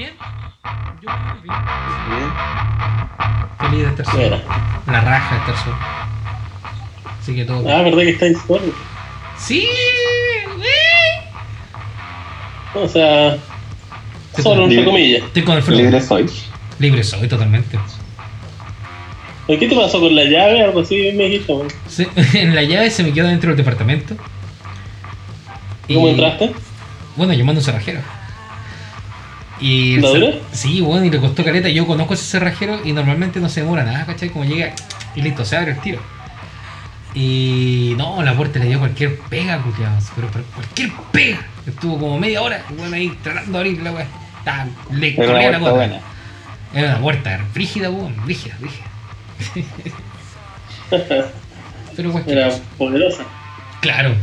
[0.00, 0.12] Bien.
[1.02, 1.56] Yo muy bien.
[2.08, 2.30] Bien.
[3.58, 4.40] Feliz de estar solo.
[4.86, 5.76] La raja de estar solo.
[7.20, 7.62] Así que todo.
[7.62, 7.70] bien.
[7.74, 8.62] Ah, ¿verdad que estáis solo?
[9.36, 9.68] Sí.
[12.74, 13.36] O sea,
[14.42, 15.22] solo entre comillas.
[15.24, 15.76] Estoy con el frío.
[15.80, 16.30] Libre soy.
[16.78, 17.78] Libre soy totalmente.
[19.48, 20.62] ¿Y ¿Qué te pasó con la llave?
[20.62, 21.52] Algo así me dijiste.
[21.88, 22.08] Se-
[22.40, 24.14] en la llave se me quedó dentro del departamento.
[25.88, 26.52] ¿Cómo Y- entraste?
[27.16, 28.00] Bueno, llamando a un cerrajero.
[29.60, 30.32] Y el ¿La cer- dura?
[30.52, 31.68] Sí, bueno, y le costó caleta.
[31.68, 34.30] Yo conozco ese cerrajero y normalmente no se demora nada, ¿cachai?
[34.30, 34.72] Como llega
[35.14, 36.00] y listo, se abre el tiro.
[37.14, 41.40] Y no, la puerta le dio cualquier pega, culiao, pero, pero cualquier pega.
[41.66, 44.06] Estuvo como media hora, weón ahí tratando de abrir la weá.
[44.92, 46.00] Le corría la puerta.
[46.72, 48.86] Era una puerta frígida, weón, rígida, rígida.
[51.96, 53.24] pero cualquier Era poderosa.
[53.80, 54.14] Claro,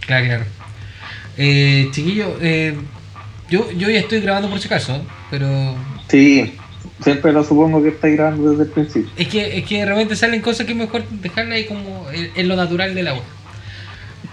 [0.00, 0.44] claro, claro.
[1.38, 2.76] Eh, chiquillo, eh,
[3.50, 5.74] yo, yo ya estoy grabando por si acaso, pero
[6.08, 6.54] Sí,
[7.02, 9.10] siempre lo supongo que estáis grabando desde el principio.
[9.16, 12.48] es que, es que de repente salen cosas que es mejor dejarla ahí como en,
[12.48, 13.22] lo natural del agua.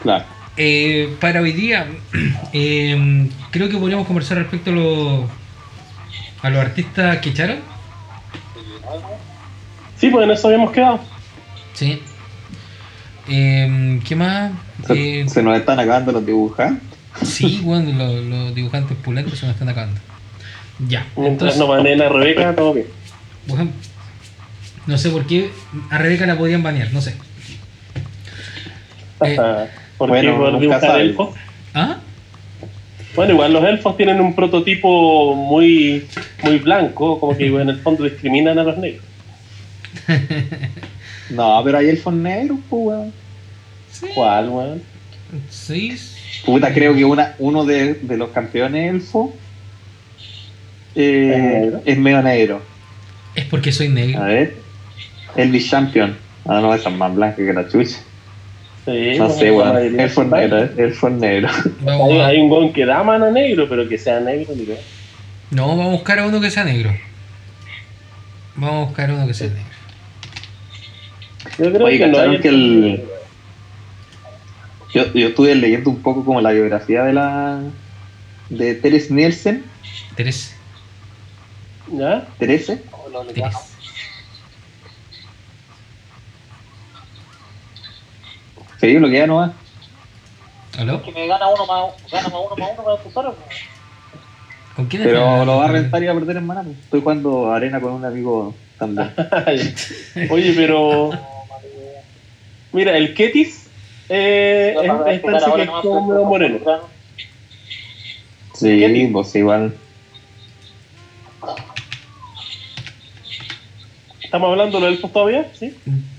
[0.02, 0.26] Claro.
[0.58, 1.88] Eh, para hoy día,
[2.54, 5.24] eh, creo que podríamos conversar respecto a, los
[6.42, 7.58] a los artistas que echaron.
[9.98, 11.00] Sí, pues en eso habíamos quedado.
[11.74, 12.02] Sí.
[13.30, 14.52] Eh, ¿Qué más?
[14.86, 16.87] Se, Eh, se nos están acabando los dibujantes.
[17.24, 20.00] Sí, bueno, los, los dibujantes pulentos se me están acabando.
[20.88, 22.88] Ya, Mientras entonces, no baneen a Rebeca, todo bien.
[23.48, 23.72] bueno,
[24.86, 25.50] no sé por qué
[25.90, 27.16] a Rebeca la podían banear, no sé.
[29.20, 29.36] Eh,
[29.98, 31.36] ¿Por bueno, qué por dibujar elfos?
[31.74, 31.98] ¿Ah?
[33.16, 36.06] Bueno, igual los elfos tienen un prototipo muy,
[36.44, 39.04] muy blanco, como que en el fondo discriminan a los negros.
[41.30, 43.14] No, pero hay elfos negros, pues, weón.
[43.92, 44.08] Sí.
[44.16, 44.82] ¿Cuál, weón?
[45.50, 45.98] Sí.
[46.46, 49.32] Puta, creo que una, uno de, de los campeones elfos
[50.96, 52.62] eh, ¿Es es medio negro.
[53.36, 54.22] Es porque soy negro.
[54.22, 54.56] A ver.
[55.36, 56.16] Elvis Champion.
[56.46, 57.98] Ah, no, esa es más blanca que la chucha.
[58.86, 60.00] Sí, No sé, weón.
[60.00, 61.50] Elfo son negro, elfo negro.
[61.82, 64.64] Vamos Hay, a- hay un gon que da mano negro, pero que sea negro, ni
[64.64, 64.78] idea.
[65.52, 66.92] No, vamos a buscar a uno que sea negro.
[68.56, 69.64] Vamos a buscar a uno que sea negro.
[71.60, 73.04] Yo creo Oye, que no ¿cacharon hay que el-
[74.98, 77.62] Yo, yo estuve leyendo un poco como la biografía de la
[78.50, 79.64] de Teres Nielsen.
[80.16, 80.56] Teresa.
[81.92, 82.28] ¿Ya?
[82.40, 82.82] Terese.
[83.32, 83.62] Teresa.
[88.80, 89.54] Sí, lo que ya no va.
[90.80, 91.04] ¿Aló?
[91.04, 93.34] que me gana uno más, gana más uno más uno para empezar.
[94.76, 96.68] ¿Con quién Pero lo va a rentar y va a perder en pues.
[96.84, 99.14] Estoy jugando arena con un amigo también.
[100.32, 101.12] Oye, pero.
[102.74, 103.67] Mira, el Ketis
[104.10, 106.60] eh, es, es- parece que es como medio moreno.
[108.54, 109.74] Sí, pues igual.
[114.22, 115.46] ¿Estamos hablando de los elfos todavía?
[115.58, 115.74] ¿Sí?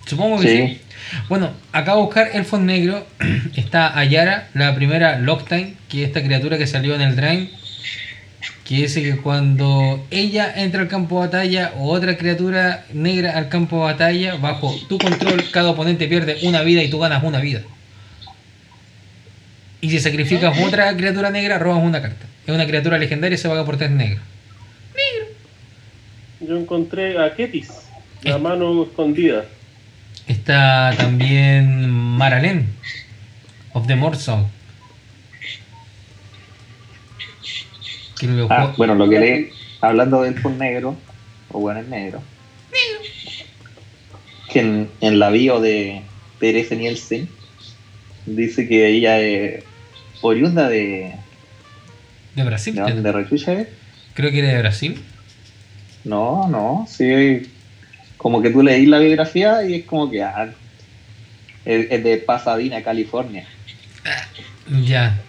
[0.06, 0.56] Supongo que sí.
[0.74, 0.80] Sí.
[1.28, 3.06] Bueno, acabo de buscar Elfos Negro.
[3.56, 7.50] Está Ayara, la primera Loctime, que es esta criatura que salió en el Drain.
[8.64, 13.48] Que dice que cuando ella entra al campo de batalla o otra criatura negra al
[13.48, 17.40] campo de batalla, bajo tu control, cada oponente pierde una vida y tú ganas una
[17.40, 17.62] vida.
[19.80, 22.26] Y si sacrificas otra criatura negra, robas una carta.
[22.46, 24.22] Es una criatura legendaria y se paga por tres negros.
[26.40, 27.68] Yo encontré a Ketis,
[28.22, 29.44] la mano escondida.
[30.26, 32.66] Está también Maralen,
[33.72, 34.46] of the Morsong.
[38.18, 39.50] Que Ah, bueno, lo que leí,
[39.80, 40.96] hablando del elfos negro,
[41.50, 42.22] o bueno, es negro.
[44.52, 46.02] Que en, en la bio de
[46.38, 47.28] Teresa Nielsen
[48.26, 49.64] dice que ella es
[50.20, 51.14] oriunda de.
[52.34, 52.74] de Brasil.
[52.74, 53.66] ¿De dónde Rechucha?
[54.14, 55.00] Creo que era de Brasil.
[56.04, 57.50] No, no, sí.
[58.16, 60.50] Como que tú leí la biografía y es como que ah,
[61.64, 63.46] es, de Pasadena, California.
[64.82, 65.20] Ya.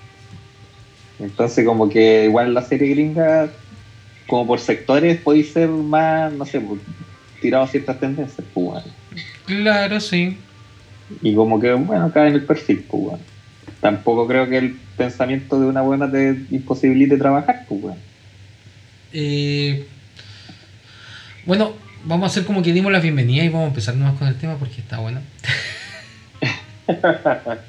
[1.20, 3.50] Entonces, como que igual la serie gringa,
[4.28, 6.80] como por sectores, podéis ser más, no sé, pues,
[7.42, 8.88] tirado a ciertas tendencias, pues, bueno.
[9.46, 10.38] Claro, sí.
[11.22, 13.24] Y como que, bueno, cae en el perfil, pues, bueno.
[13.82, 17.98] Tampoco creo que el pensamiento de una buena te imposibilite trabajar, pues, bueno.
[19.14, 19.88] Eh,
[21.46, 21.74] bueno,
[22.04, 24.36] vamos a hacer como que dimos la bienvenida y vamos a empezar nomás con el
[24.36, 25.22] tema porque está bueno.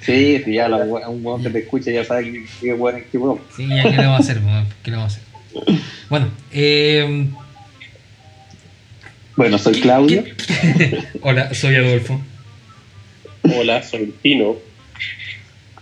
[0.00, 3.06] Sí, sí, ya la, un weón que te escucha ya sabe que, que bueno es
[3.06, 3.38] que bueno.
[3.54, 4.40] Sí, ya qué le vamos a hacer?
[4.82, 5.78] ¿qué le vamos a hacer?
[6.08, 7.28] Bueno, eh,
[9.36, 10.24] Bueno, soy Claudio.
[11.20, 12.18] hola, soy Adolfo.
[13.42, 14.56] Hola, soy el Pino.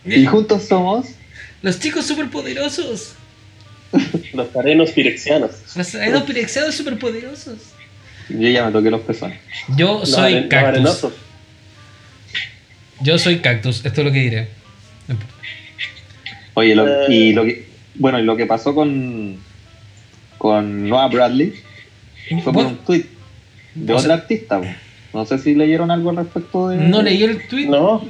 [0.09, 1.07] Y juntos somos
[1.63, 3.15] Los chicos superpoderosos.
[4.35, 5.51] Los arenos pirexianos.
[5.77, 7.57] Los arenos pirexianos superpoderosos.
[8.29, 9.39] Yo ya me toqué los pezones.
[9.77, 10.69] Yo Los soy aren- los cactus.
[10.69, 11.13] arenosos.
[13.01, 14.49] Yo soy cactus, esto es lo que diré.
[16.55, 17.07] Oye, lo- Eh.
[17.15, 19.37] y lo que, bueno, y lo que pasó con,
[20.37, 21.55] con Noah Bradley
[22.43, 23.07] fue por un tweet
[23.75, 24.61] de O otra sea- artista.
[24.61, 24.67] po.
[25.15, 26.77] No sé si leyeron algo al respecto de.
[26.77, 28.07] no leí el tweet, No.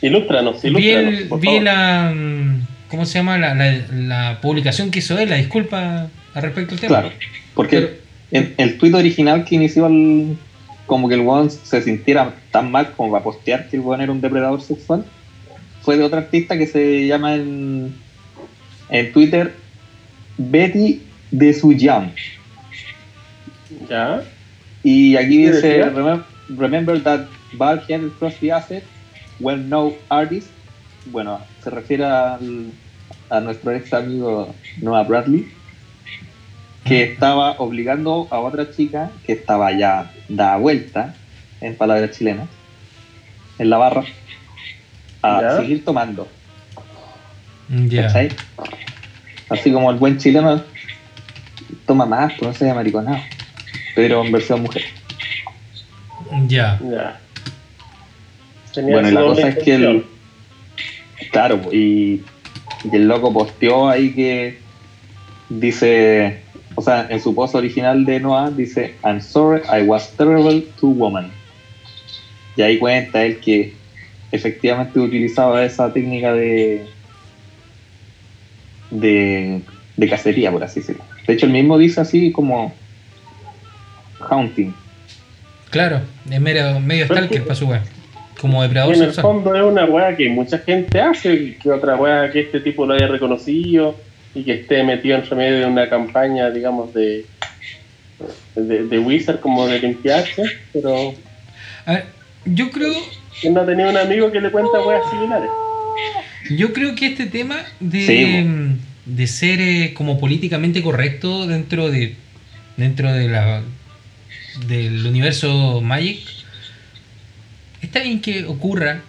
[0.00, 1.14] Ilústranos, vi, ilústranos.
[1.20, 1.62] el- por vi favor.
[1.62, 2.12] la.
[2.14, 3.36] mm, ¿Cómo se llama?
[3.38, 7.00] La, la, la publicación que hizo él, la disculpa al respecto del tema.
[7.00, 7.12] Claro,
[7.54, 7.92] porque Pero-
[8.30, 10.36] el, el tweet original que inició el,
[10.86, 14.10] como que el weón se sintiera tan mal como para postear que el weón era
[14.12, 15.04] un depredador sexual,
[15.82, 17.94] fue de otra artista que se llama en,
[18.90, 19.54] en Twitter
[20.38, 22.10] Betty de Suyam.
[23.88, 24.22] Ya.
[24.82, 26.20] Y aquí ¿Qué dice, remember,
[26.56, 28.82] remember that Val handled Crosby Asset,
[29.40, 30.48] well known artist.
[31.06, 32.72] Bueno, se refiere al-
[33.30, 35.50] a nuestro ex amigo Noah Bradley,
[36.84, 41.14] que estaba obligando a otra chica que estaba ya da vuelta,
[41.60, 42.48] en palabras chilenas,
[43.58, 44.04] en la barra,
[45.22, 45.56] a Ya.
[45.58, 46.28] seguir tomando.
[47.68, 48.02] Ya.
[48.06, 48.28] ¿cachai?
[49.50, 50.62] Así como el buen chileno
[51.86, 53.18] toma más, pues no se mariconado,
[53.94, 54.82] pero en versión mujer.
[56.46, 56.78] Ya.
[56.82, 57.20] Ya.
[58.78, 60.04] Tenía Bueno, y la cosa es que el,
[61.32, 62.22] claro, y,
[62.84, 64.58] y el loco posteó ahí que
[65.48, 66.38] dice,
[66.76, 70.86] o sea, en su post original de Noah dice, I'm sorry, I was terrible to
[70.86, 71.32] woman.
[72.56, 73.74] Y ahí cuenta él que
[74.30, 76.86] efectivamente utilizaba esa técnica de
[78.92, 79.60] de,
[79.96, 81.02] de cacería, por así decirlo.
[81.26, 82.72] De hecho, él mismo dice así como
[84.20, 84.72] haunting.
[85.70, 86.00] Claro,
[86.30, 87.82] es medio, medio stalker para su wea.
[88.40, 92.30] Como depredador en el fondo es una weá que mucha gente hace, que otra weá
[92.30, 93.96] que este tipo lo haya reconocido
[94.34, 97.24] y que esté metido entre medio de una campaña, digamos, de,
[98.54, 100.42] de, de Wizard como de limpiarse,
[100.72, 101.14] pero
[101.86, 102.04] A ver,
[102.44, 102.92] yo creo,
[103.42, 105.50] él no ha tenido un amigo que le cuenta weas similares.
[106.50, 108.46] yo creo que este tema de, Sí,
[109.06, 112.14] de ser eh, como políticamente correcto dentro de
[112.76, 113.62] dentro de la
[114.66, 116.18] del universo Magic
[117.88, 119.00] está bien que ocurra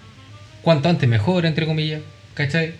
[0.62, 2.02] cuanto antes mejor entre comillas
[2.34, 2.74] ¿cachai?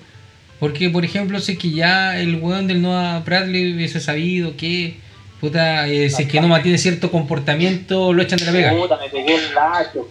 [0.60, 4.98] porque por ejemplo es que ya el weón del Noah Bradley hubiese sabido que
[5.42, 8.98] puta eh, si es que no mantiene cierto comportamiento lo echan de la pega Puta,
[8.98, 10.10] me pegué un lacho.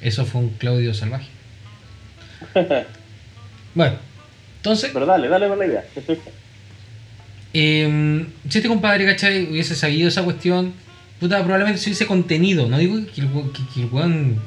[0.00, 1.28] eso fue un Claudio salvaje
[3.74, 4.08] bueno
[4.58, 5.84] entonces Pero dale, dale con la idea.
[7.54, 9.44] Eh, si este compadre, ¿cachai?
[9.44, 10.74] Hubiese sabido esa cuestión,
[11.20, 12.68] puta, probablemente se hubiese contenido.
[12.68, 14.40] No digo que el, que, que el weón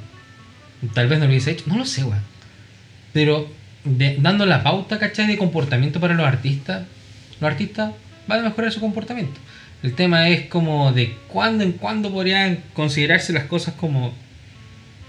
[0.94, 2.22] tal vez no lo hubiese hecho, no lo sé, weón.
[3.14, 3.48] Pero
[3.84, 5.28] de- dando la pauta, ¿cachai?
[5.28, 6.84] De comportamiento para los artistas,
[7.40, 7.92] los artistas
[8.28, 9.40] van a mejorar su comportamiento.
[9.84, 14.14] El tema es como de cuándo en cuándo podrían considerarse las cosas como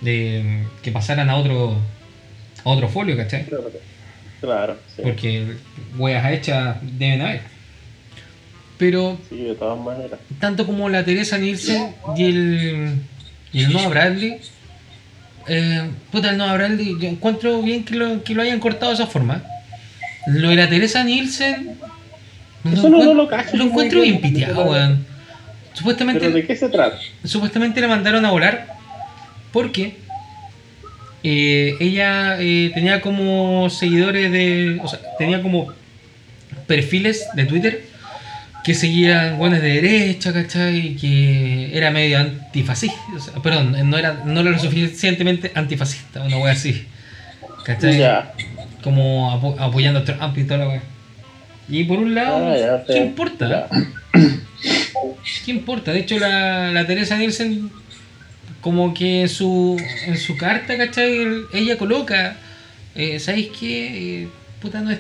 [0.01, 1.77] de que pasaran a otro
[2.65, 3.47] a otro folio, ¿cachai?
[4.41, 5.03] Claro, sí.
[5.03, 5.55] Porque
[5.99, 7.52] weas hechas deben haber.
[8.83, 10.19] Pero Sí, de todas maneras.
[10.41, 12.95] tanto como la Teresa Nielsen y el,
[13.53, 14.39] y el Noah Bradley,
[15.47, 18.95] eh, puta, el Noah Bradley, yo encuentro bien que lo, que lo hayan cortado de
[18.97, 19.45] esa forma.
[20.27, 21.77] Lo de la Teresa Nielsen,
[22.73, 24.35] Eso no- no encuent- lo cacho, lo muy encuentro bien bien.
[24.35, 25.07] piteado, weón.
[25.75, 26.99] Supuestamente, ¿Pero de qué se trata?
[27.25, 28.67] supuestamente la mandaron a volar
[29.53, 29.95] porque
[31.23, 34.81] eh, ella eh, tenía como seguidores de.
[34.83, 35.73] O sea, tenía como
[36.67, 37.92] perfiles de Twitter
[38.65, 40.95] que seguían buenas de derecha, ¿cachai?
[40.97, 42.97] Que era medio antifascista.
[43.17, 46.87] o sea, perdón, no era, no era lo suficientemente antifascista, una wea así.
[47.65, 47.99] ¿cachai?
[47.99, 48.33] Ya.
[48.83, 50.83] Como apo- apoyando a Trump y toda la wea.
[51.69, 53.69] Y por un lado, Ah, ¿qué importa?
[55.45, 55.93] ¿Qué importa?
[55.93, 57.71] De hecho, la, la Teresa Nielsen,
[58.61, 61.17] como que en su, en su carta, ¿cachai?
[61.19, 62.37] El- Ella coloca,
[62.95, 64.23] eh, ¿sabéis qué?
[64.23, 64.29] Eh,
[64.61, 64.99] puta, no es.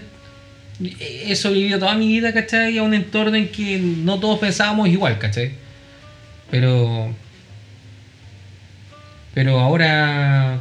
[1.00, 2.78] He sobrevivido toda mi vida, ¿cachai?
[2.78, 5.52] A un entorno en que no todos pensábamos igual, ¿cachai?
[6.50, 7.14] Pero.
[9.34, 10.60] Pero ahora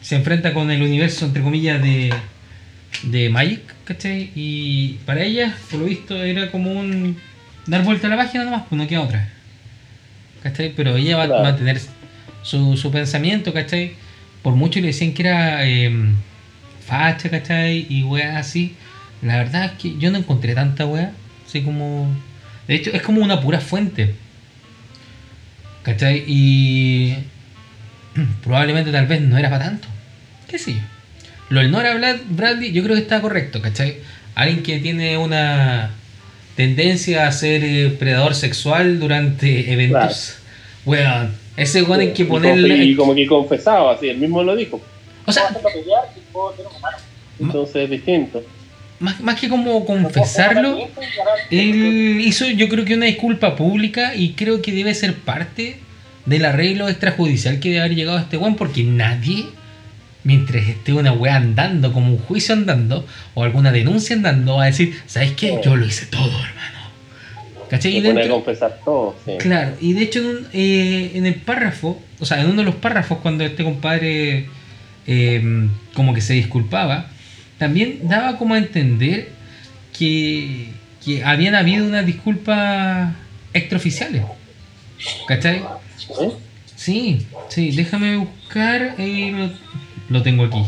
[0.00, 2.12] se enfrenta con el universo, entre comillas, de,
[3.04, 4.30] de Magic, ¿cachai?
[4.34, 7.16] Y para ella, por lo visto, era como un
[7.66, 9.28] dar vuelta a la página nomás, pues no queda otra.
[10.42, 10.72] ¿Cachai?
[10.74, 11.42] Pero ella va, Claro.
[11.42, 11.80] va a tener
[12.42, 13.92] su, su pensamiento, ¿cachai?
[14.42, 15.90] Por mucho le decían que era eh,
[16.86, 17.86] facha, ¿cachai?
[17.88, 18.74] Y weas así.
[19.22, 21.12] La verdad es que yo no encontré tanta wea.
[21.46, 22.08] Así como.
[22.66, 24.14] De hecho, es como una pura fuente.
[25.82, 26.24] ¿Cachai?
[26.26, 27.14] Y.
[28.42, 29.88] Probablemente tal vez no era para tanto.
[30.48, 30.80] ¿Qué sé yo?
[31.48, 33.96] Lo del Nora Brad- Bradley, yo creo que está correcto, ¿cachai?
[34.36, 35.90] alguien que tiene una
[36.56, 40.36] tendencia a ser eh, predador sexual durante eventos.
[40.84, 42.76] Weón, ese weón hay que ponerle.
[42.84, 44.80] Y como que confesado, así, él mismo lo dijo.
[45.26, 45.44] O sea.
[47.38, 48.42] Entonces es distinto.
[49.00, 50.78] Más, más que como confesarlo,
[51.50, 55.76] él hizo yo creo que una disculpa pública y creo que debe ser parte
[56.26, 59.46] del arreglo extrajudicial que debe haber llegado a este weón porque nadie,
[60.22, 64.66] mientras esté una weá andando, como un juicio andando, o alguna denuncia andando, va a
[64.66, 65.58] decir, ¿sabes qué?
[65.64, 66.80] Yo lo hice todo, hermano.
[67.70, 67.96] ¿Cachai?
[67.96, 69.32] Y dentro- confesar todo, sí.
[69.38, 72.64] Claro, y de hecho en, un- eh, en el párrafo, o sea, en uno de
[72.64, 74.46] los párrafos cuando este compadre
[75.06, 77.08] eh, como que se disculpaba,
[77.60, 79.28] también daba como a entender
[79.96, 80.68] que,
[81.04, 83.12] que habían habido unas disculpas
[83.52, 84.22] extraoficiales.
[85.28, 85.60] ¿Cachai?
[86.74, 89.50] Sí, sí, déjame buscar, eh,
[90.08, 90.62] lo, lo tengo aquí.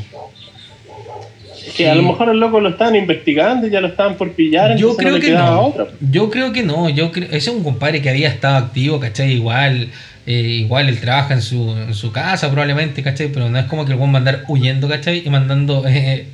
[1.75, 4.77] Que a lo mejor el loco lo estaban investigando y ya lo estaban por pillar,
[4.77, 5.61] Yo creo no que no.
[5.63, 5.87] otra.
[6.11, 6.91] Yo creo que no.
[6.91, 9.33] Yo creo, ese es un compadre que había estado activo, ¿cachai?
[9.33, 9.89] Igual,
[10.27, 13.29] eh, igual él trabaja en su, en su casa probablemente, ¿cachai?
[13.29, 15.23] Pero no es como que el buen va a andar huyendo, ¿cachai?
[15.25, 16.27] Y mandando eh,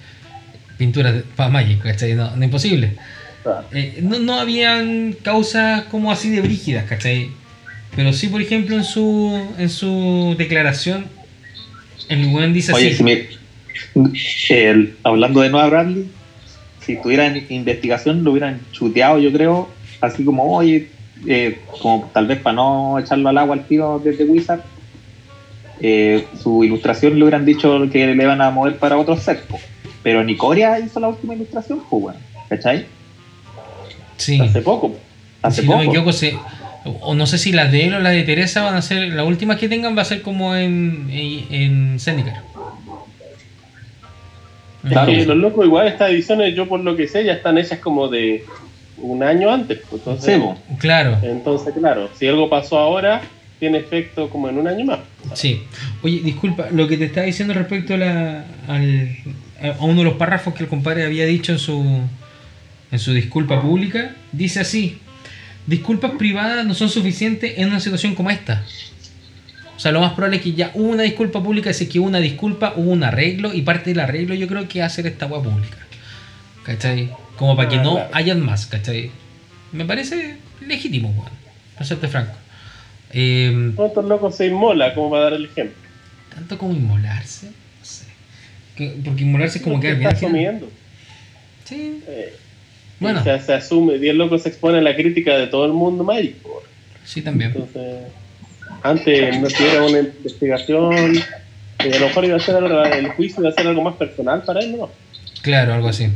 [0.79, 2.15] pinturas para Magic, ¿cachai?
[2.15, 2.93] No, no imposible.
[3.43, 3.65] Claro.
[3.73, 7.31] Eh, no, no habían causas como así de brígidas, ¿cachai?
[7.97, 11.07] Pero sí, por ejemplo, en su, en su declaración,
[12.09, 12.97] el buen dice Oye, así.
[12.97, 13.27] si me,
[14.51, 16.07] el- hablando de Noah Bradley,
[16.81, 19.69] si tuvieran investigación lo hubieran chuteado, yo creo,
[20.01, 20.89] así como, oye,
[21.27, 24.61] eh, como tal vez para no echarlo al agua al tiro desde Wizard,
[25.81, 29.59] eh, su ilustración le hubieran dicho que le van a mover para otro set, po.
[30.09, 32.87] Pero Nicoria hizo la última ilustración, pues, bueno, ¿cachai?
[34.17, 34.41] Sí.
[34.41, 34.97] Hace poco.
[35.43, 35.91] Hace si no me poco.
[35.97, 36.35] equivoco, se-
[37.03, 39.25] o no sé si las de él o las de Teresa van a ser, la
[39.25, 42.41] última que tengan va a ser como en, en, en Zendikar.
[44.89, 45.13] Claro.
[45.13, 48.09] Sí, los locos, igual estas ediciones, yo por lo que sé, ya están hechas como
[48.09, 48.45] de
[48.97, 49.81] un año antes.
[49.91, 50.77] pues, Entonces, Sí.
[50.79, 53.21] Claro, entonces, claro, si algo pasó ahora,
[53.59, 55.01] tiene efecto como en un año más.
[55.35, 55.65] sí.
[56.03, 59.11] Oye, disculpa, lo que te estaba diciendo respecto a, la, al,
[59.63, 62.01] a uno de los párrafos que el compadre había dicho en su,
[62.91, 64.99] en su disculpa pública, dice así,
[65.67, 68.65] disculpas privadas no son suficientes en una situación como esta.
[69.77, 72.09] O sea, lo más probable es que ya hubo una disculpa pública, es que hubo
[72.09, 75.43] una disculpa, hubo un arreglo, y parte del arreglo yo creo que hacer esta agua
[75.43, 75.79] pública.
[76.65, 77.11] ¿Cachai?
[77.37, 79.13] Como para que Ah, no hayan más, ¿cachai?
[79.73, 81.31] Me parece legítimo, weón.
[81.75, 82.35] Para serte franco.
[83.13, 85.89] Eh, ¿Cuántos locos se inmola, como para dar el ejemplo?
[86.35, 87.53] tanto como inmolarse, no
[89.05, 89.99] porque inmolarse es como que bien.
[89.99, 90.31] está al final.
[90.33, 90.71] asumiendo.
[91.65, 92.35] Sí, Eh,
[93.01, 95.67] bueno, o sea, se asume, y el loco se expone a la crítica de todo
[95.67, 96.35] el mundo Magic.
[96.37, 96.63] po.
[97.05, 97.53] sí también.
[97.55, 98.09] Entonces,
[98.83, 103.41] antes no tuviera una investigación, eh, a lo mejor iba a ser algo, el juicio
[103.41, 104.91] iba a ser algo más personal para él, ¿no?
[105.43, 106.09] Claro, algo así.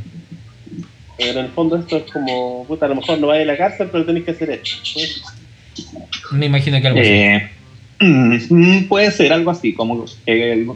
[1.18, 3.56] Pero en el fondo esto es como, puta, a lo mejor no vaya a la
[3.56, 4.70] cárcel, pero tenéis que hacer esto.
[4.94, 5.22] Pues,
[6.32, 7.08] Me imagino que algo así.
[7.10, 7.50] Eh,
[8.00, 10.66] mm, puede ser algo así, como eh,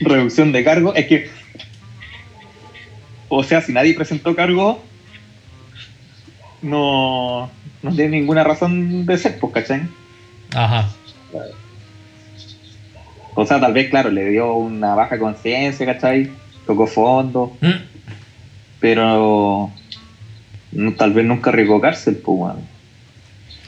[0.00, 0.94] reducción de cargo.
[0.94, 1.28] Es que,
[3.28, 4.82] o sea, si nadie presentó cargo,
[6.62, 7.50] no,
[7.82, 9.82] no tiene ninguna razón de ser, pues, ¿cachai?
[10.54, 10.88] Ajá.
[13.34, 16.30] O sea, tal vez, claro, le dio una baja conciencia, ¿cachai?
[16.66, 17.70] Tocó fondo, Mm,
[18.80, 19.70] pero
[20.72, 22.54] no- tal vez nunca arriesgó cárcel, pues,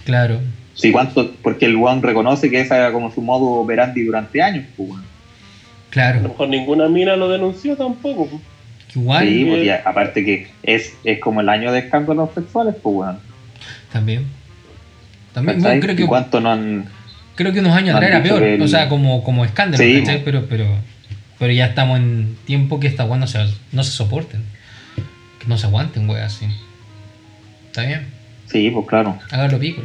[0.04, 0.40] claro.
[0.74, 4.64] Sí, cuánto, porque el weón reconoce que esa era como su modo operandi durante años,
[4.76, 4.90] pues,
[5.94, 6.06] weón.
[6.06, 6.28] a lo Claro.
[6.28, 8.26] mejor ninguna mina lo denunció tampoco.
[8.28, 8.42] pues.
[8.96, 12.30] Igual Sí, eh, pues, y a- aparte que es, es como el año de escándalos
[12.34, 13.18] sexuales, pues, weón.
[13.92, 14.26] también.
[15.32, 16.86] También bueno, creo ¿Y que cuánto no han...
[17.36, 20.00] creo que unos años han atrás era peor, el- o sea, como, como escándalo, Sí,
[20.00, 20.18] ¿cachai?
[20.18, 20.24] mo.
[20.24, 20.66] Pero, pero,
[21.38, 23.38] pero ya estamos en tiempo que estas weas no se,
[23.72, 24.42] no se soporten.
[25.38, 26.46] Que no se aguanten, weas así.
[27.68, 28.06] ¿Está bien?
[28.46, 29.16] Sí, pues claro.
[29.30, 29.82] Hágalo pico.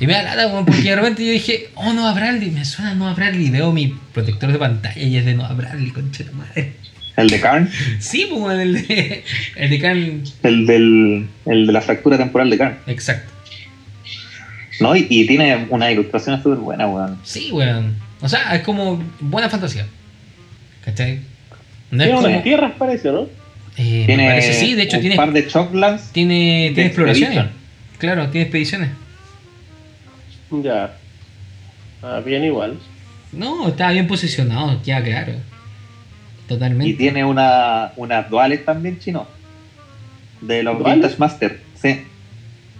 [0.00, 2.94] Y me da lata, weón, porque de repente yo dije, oh, no Bradley, me suena
[2.94, 3.50] no Bradley.
[3.50, 6.72] Veo mi protector de pantalla y es de no Bradley, concha de madre.
[7.16, 7.70] El de Karn,
[8.00, 9.24] Sí, pues, el de,
[9.56, 10.22] el de Khan.
[10.42, 12.78] el, del, el de la fractura temporal de Karn.
[12.88, 13.32] Exacto.
[14.80, 14.96] ¿No?
[14.96, 17.16] Y, y tiene una ilustración súper buena, weón.
[17.22, 17.94] Sí, weón.
[18.20, 19.86] O sea, es como buena fantasía.
[20.84, 21.20] ¿Cachai?
[21.92, 22.26] No Tiene como.
[22.26, 23.28] unas tierras, parece, ¿no?
[23.76, 26.10] Eh, me Tiene parece, sí, de hecho un tiene, par de Choclands.
[26.12, 27.44] tiene, tiene exploraciones.
[27.98, 28.90] Claro, tiene expediciones.
[30.50, 30.96] Ya.
[32.02, 32.78] Ah, bien igual.
[33.32, 35.32] No, está bien posicionado, queda claro.
[36.48, 36.90] Totalmente.
[36.90, 39.26] Y tiene una, unas duales también chino.
[40.40, 40.96] De los ¿Duales?
[40.96, 41.60] Vintage Master.
[41.74, 42.02] Sí,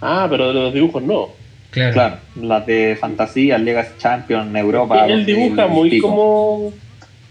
[0.00, 1.28] Ah, pero de los dibujos no.
[1.70, 1.92] Claro.
[1.94, 2.16] claro.
[2.40, 5.06] Las de Fantasía, Legacy Champion, Europa.
[5.06, 6.08] Él dibuja 2000 muy pico.
[6.08, 6.72] como.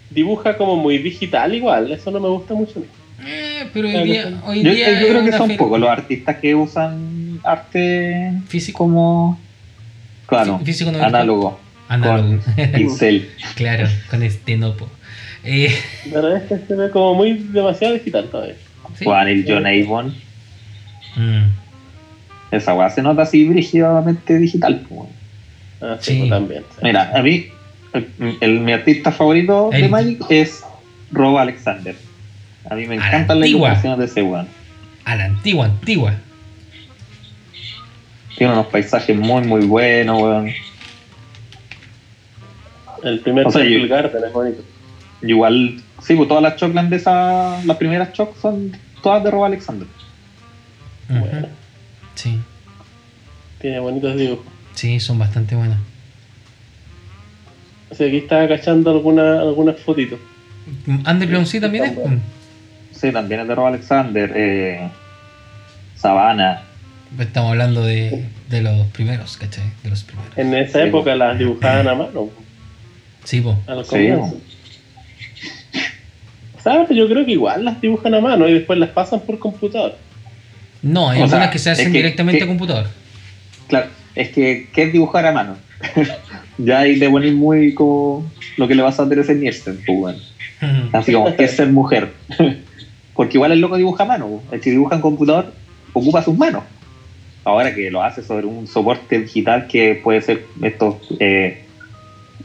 [0.09, 1.91] Dibuja como muy digital igual.
[1.91, 2.83] Eso no me gusta mucho.
[3.25, 6.53] Eh, pero hoy día, hoy Yo, día yo creo que son pocos los artistas que
[6.55, 8.79] usan arte Físico.
[8.79, 9.39] como.
[10.35, 11.15] Claro, Fí- físico no virtual.
[11.15, 11.59] análogo.
[11.89, 12.39] Análogo.
[12.55, 13.29] Con pincel.
[13.55, 14.89] claro, con este nopo.
[15.43, 15.75] Eh,
[16.11, 18.55] Pero es que se ve como muy demasiado digital todavía.
[18.97, 19.05] sí.
[19.05, 20.15] Juan el John Avon.
[21.15, 21.43] Mm,
[22.51, 24.85] Esa weá se nota así brígidamente digital.
[24.89, 25.07] weón.
[25.81, 26.17] Ah, sí, Sí.
[26.19, 26.63] pues, también.
[26.71, 26.79] sí.
[26.83, 27.47] Mira, a mí,
[27.93, 30.63] el, el- mi artista favorito de Magic es
[31.11, 31.95] Rob Alexander.
[32.69, 34.47] A mí me A la encantan las ilustraciones de ese weón.
[35.05, 36.13] a la antigua, antigua.
[38.37, 40.51] Tiene unos paisajes muy, muy buenos, weón.
[43.03, 44.63] El primer O sea, Temple yo- Garden es bonito.
[45.21, 49.43] Igual, sí, pues todas las Chocland de esas, las primeras Choc son todas de Rob
[49.45, 49.87] Alexander.
[51.09, 51.47] Bueno.
[52.15, 52.39] Sí,
[53.59, 54.45] Tiene bonitos dibujos.
[54.73, 55.77] sí, son bastante buenas.
[57.89, 60.19] O sea, aquí estaba cachando alguna, algunas fotitos.
[60.87, 62.99] Underground sí también es.
[62.99, 64.31] Sí, también es de Rob Alexander.
[64.35, 64.89] Eh,
[65.95, 66.61] Sabana.
[67.19, 69.63] Estamos hablando de, de los primeros, ¿cachai?
[69.83, 70.35] De los primeros.
[70.37, 72.29] En esa Sí, época las dibujaban a mano.
[73.23, 73.57] Sí, po.
[73.67, 74.09] A los Sí.
[76.63, 76.89] ¿Sabes?
[76.95, 79.97] Yo creo que igual las dibujan a mano y después las pasan por computador.
[80.81, 82.87] No, hay O algunas sea, que se es hacen que- directamente que- a computador.
[83.67, 85.57] Claro, es que, ¿qué es dibujar a mano?
[86.57, 90.15] ya ahí le pones muy como lo que le vas a hacer ese Nielsen, pues.
[90.61, 90.97] Ujú.
[90.97, 92.11] Así como, ¿qué es ser mujer?
[93.13, 95.53] Porque igual el loco dibuja a mano, el que dibuja en computador
[95.93, 96.63] ocupa sus manos.
[97.45, 101.65] Ahora que lo hace sobre un soporte digital que puede ser estos, eh,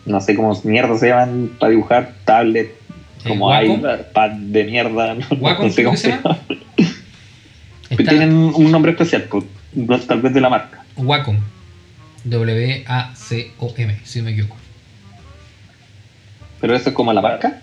[0.07, 2.73] no sé cómo mierda se llaman para dibujar, tablet,
[3.27, 3.79] como Wacom.
[3.81, 6.39] iPad de mierda, no, sé cómo se llama.
[7.91, 10.85] Está Tienen un nombre especial, pues, tal vez de la marca.
[10.97, 11.37] Wacom.
[12.25, 14.57] W-A-C-O-M, si no me equivoco.
[16.61, 17.61] Pero eso es como la marca.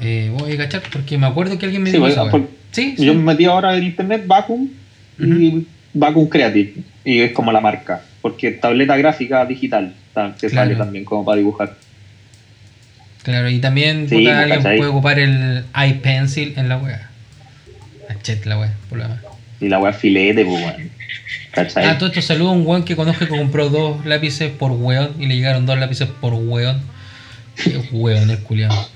[0.00, 3.04] Eh, voy a cachar porque me acuerdo que alguien me Sí, dijo por- Sí, sí.
[3.04, 4.68] Yo me metí ahora en internet Vacuum
[5.18, 6.74] y Vacuum Creative.
[7.04, 8.02] Y es como la marca.
[8.22, 10.68] Porque tableta gráfica digital ta- que Claro.
[10.70, 11.76] sale también como para dibujar.
[13.22, 14.78] Claro, y también Sí, puta, alguien ¿cachai?
[14.78, 17.10] puede ocupar el iPencil en la wea.
[18.22, 19.18] Chet la wea, por demás.
[19.60, 20.90] Y la es filete, pues, weón.
[21.76, 25.10] Ah, todo esto saludo a un weón que conozco que compró dos lápices por weón
[25.18, 26.80] y le llegaron dos lápices por weón.
[27.56, 28.88] Qué weón el culiado.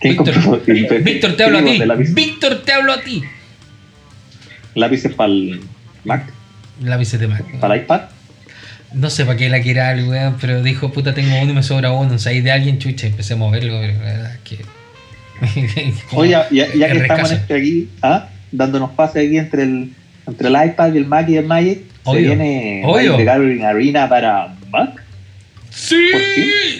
[0.00, 0.62] ¿Quién Víctor?
[1.02, 2.12] Víctor, te hablo a ¿Qué ti.
[2.14, 3.22] Víctor, te hablo a ti.
[4.74, 5.60] Lápices para el
[6.04, 6.24] Mac,
[6.82, 7.44] Lápices de Mac.
[7.60, 8.00] para iPad.
[8.92, 11.62] No sé para qué la quiera el weón, pero dijo, puta, tengo uno y me
[11.62, 12.14] sobra uno.
[12.14, 15.94] O sea, ahí de alguien chucha, empecé a moverlo, pero la verdad es que.
[16.12, 18.28] Oye, ya, ya que estamos este aquí, ¿ah?
[18.52, 19.92] dándonos pase aquí entre el,
[20.26, 22.20] entre el iPad y el Mac y el Magic, se Obvio.
[22.28, 23.16] viene Obvio.
[23.16, 25.02] The Gathering Arena para Mac.
[25.70, 26.10] Sí,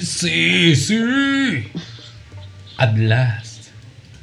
[0.02, 1.68] sí, sí.
[2.76, 3.39] At last.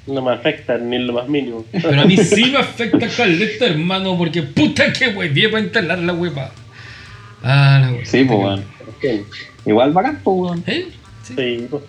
[0.08, 1.66] No me afecta ni en lo más mínimo.
[1.72, 6.14] Pero a mí sí me afecta caleta, hermano, porque puta que huevié para instalar la
[6.14, 6.52] hueva.
[7.44, 8.06] Ah, la hueva.
[8.06, 8.64] Sí, pues, weón.
[9.66, 10.64] Igual bacán, pues, weón.
[10.66, 10.88] ¿Eh?
[11.24, 11.34] Sí.
[11.36, 11.84] sí, pues.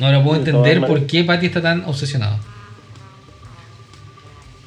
[0.00, 2.38] Ahora puedo entender por qué Patty está tan obsesionado.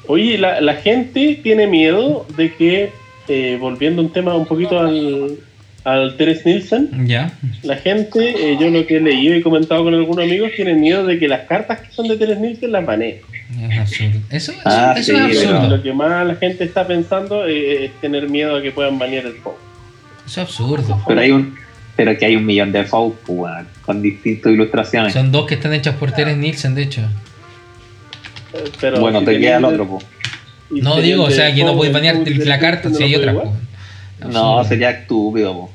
[0.06, 2.92] Oye, la, la gente tiene miedo de que,
[3.28, 5.38] eh, volviendo un tema un poquito al,
[5.84, 7.32] al Teres Nielsen, Ya.
[7.62, 11.06] la gente, eh, yo lo que he leído y comentado con algunos amigos, tienen miedo
[11.06, 13.20] de que las cartas que son de Teres Nielsen las baneen.
[13.70, 14.18] Es absurdo.
[14.30, 15.76] Eso, eso, Ah, eso sí, es pero- absurdo.
[15.76, 19.24] Lo que más la gente está pensando eh, es tener miedo a que puedan banear
[19.26, 19.58] el juego.
[20.26, 21.02] Eso es absurdo.
[21.06, 21.54] Pero hay un,
[21.96, 25.12] pero que hay un millón de FAUs, pues, con distintas ilustraciones.
[25.14, 27.00] Son dos que están hechas por Teres Nielsen, de hecho.
[28.52, 30.04] Eh, Pero bueno, si te queda el otro, pues.
[30.70, 33.32] y No digo, o sea, que no podéis banear la carta si hay ¿no otra.
[33.32, 33.56] po.
[34.26, 35.70] No, sería estúpido, po.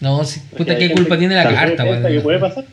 [0.00, 2.12] No, si- puta, ¿qué culpa tiene la carta, ¿Piensa weón?
[2.12, 2.64] que puede pasar?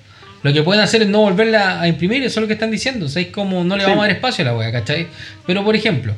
[0.43, 3.05] Lo que pueden hacer es no volverla a imprimir, eso es lo que están diciendo.
[3.05, 3.89] O sea, es como no le Sí.
[3.89, 5.07] vamos a dar espacio a la wea, ¿cachai?
[5.45, 6.13] Pero por ejemplo,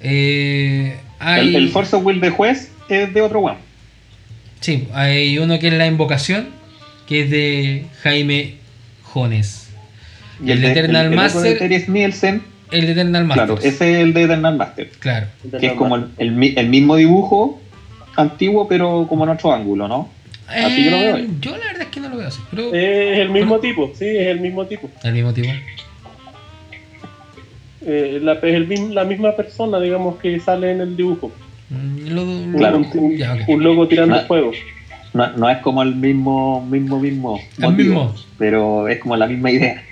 [0.00, 3.58] eh, hay, El, el Force Will de juez es de otro weón.
[4.60, 6.48] sí, hay uno que es la invocación,
[7.08, 8.54] que es de Jaime
[9.02, 9.68] Jones.
[10.44, 13.46] Y El de Eternal el, el otro Master- de Teres Nielsen, El de Eternal Master.
[13.46, 14.90] claro, ese es el de Eternal Master.
[14.98, 15.26] Claro.
[15.58, 17.60] Que es como el, el mi- el mismo dibujo
[18.16, 20.08] antiguo, pero como en otro ángulo, ¿no?
[20.48, 21.36] Así yo lo veo Eh, ahí.
[21.40, 24.04] yo la verdad es que no lo veo así, pero Es el mismo tipo, sí,
[24.06, 24.90] es el mismo tipo.
[25.02, 25.52] al mismo tiempo.
[27.86, 31.30] Eh, la, es el mismo- la misma persona, digamos, que sale en el dibujo.
[31.70, 32.76] Mm, lo- Claro.
[32.78, 34.24] Un, un- Ya, un loco tirando Ah.
[34.26, 34.52] fuego.
[35.12, 38.14] No, no es como el mismo, mismo, mismo El motivo, mismo.
[38.38, 39.82] pero es como la misma idea.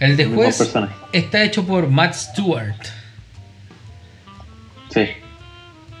[0.00, 0.74] El de el juez
[1.12, 2.76] está hecho por Matt Stewart.
[4.90, 5.06] Sí.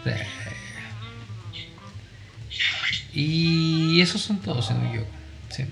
[0.04, 0.10] Sí.
[3.20, 5.10] Y esos son todos, no me equivoco.
[5.48, 5.64] Sí.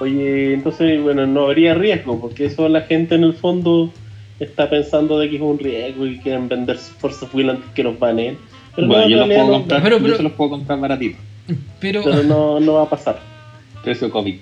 [0.00, 3.92] Oye, entonces, bueno, no habría riesgo, porque eso la gente en el fondo
[4.40, 7.70] está pensando de que es un riesgo y quieren vender sus Force of Will antes
[7.74, 8.38] que los baneen.
[8.74, 10.80] Pero Bueno, no, yo en los puedo no- comprar, Pero- yo se los puedo comprar
[10.80, 11.18] baratito.
[11.80, 13.20] Pero, pero no, no va a pasar.
[13.82, 14.36] Precio COVID.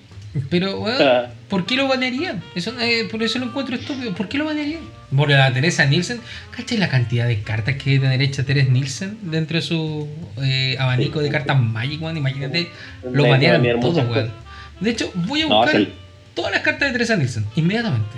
[0.48, 2.42] Pero, weón, sea, ¿por qué lo banearían?
[2.54, 4.12] Eso, eh, por eso lo encuentro estúpido.
[4.14, 4.80] ¿Por qué lo banearían?
[5.16, 6.20] Por la Teresa Nielsen.
[6.56, 10.08] ¿Cachai la cantidad de cartas que debe tener hecha Teresa Nielsen dentro de su
[10.42, 12.16] eh, abanico de cartas Magic, weón?
[12.16, 12.68] Imagínate,
[13.02, 14.30] lo Hay que banearon banear todo, weón.
[14.78, 15.92] De hecho, voy a No, buscar el-
[16.34, 18.16] todas las cartas de Teresa Nielsen, inmediatamente.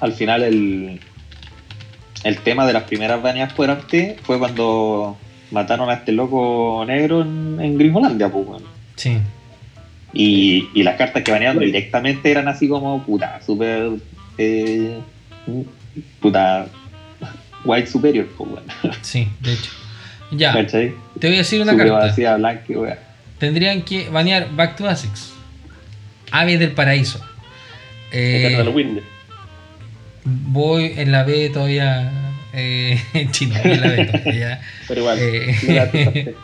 [0.00, 1.00] al final el,
[2.24, 5.16] el tema de las primeras baneadas por arte fue cuando
[5.50, 8.62] mataron a este loco negro en, en Gringolandia, pues, weón.
[8.96, 9.18] Sí.
[10.12, 11.66] Y, y las cartas que banearon Sí.
[11.66, 13.90] directamente eran así como, puta, super.
[14.38, 14.98] eh,
[16.20, 16.66] puta.
[17.64, 18.64] White Superior, pues, weón.
[19.02, 19.70] Sí, de hecho.
[20.32, 20.94] Ya, ¿Cachai?
[21.20, 22.36] te voy a decir una carta.
[22.36, 22.98] Blanca.
[23.38, 25.32] Tendrían que banear Back to Basics.
[26.30, 27.20] Aves del Paraíso.
[28.12, 28.56] Eh,
[30.24, 32.10] voy en la B todavía.
[32.54, 34.60] Eh, en chino, voy en la B todavía.
[34.88, 36.34] Pero igual, Eh.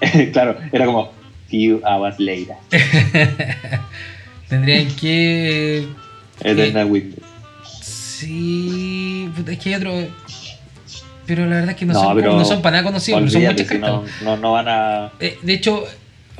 [0.32, 1.12] claro, era como
[1.48, 2.56] Few Hours Later.
[4.48, 5.86] Tendrían que.
[6.40, 7.24] Eternal Witness.
[7.72, 9.28] Sí.
[9.46, 9.92] Es que hay otro.
[11.26, 13.42] Pero la verdad es que no, No, son, no son para nada conocidos, pero son
[13.42, 15.12] muchas si no, no, no van a.
[15.18, 15.84] Eh, de hecho,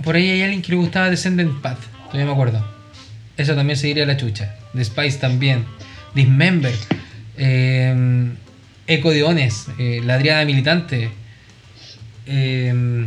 [0.04, 2.64] por ahí hay alguien que le gustaba Descendant Path, todavía me acuerdo.
[3.36, 4.54] Eso también seguiría a la chucha.
[4.74, 5.64] The Spice también.
[6.14, 6.72] Dismember.
[7.36, 8.28] Eh,
[8.86, 9.66] Eco de Ones.
[9.78, 11.10] eh, la Adriana Militante.
[12.26, 13.06] Eh,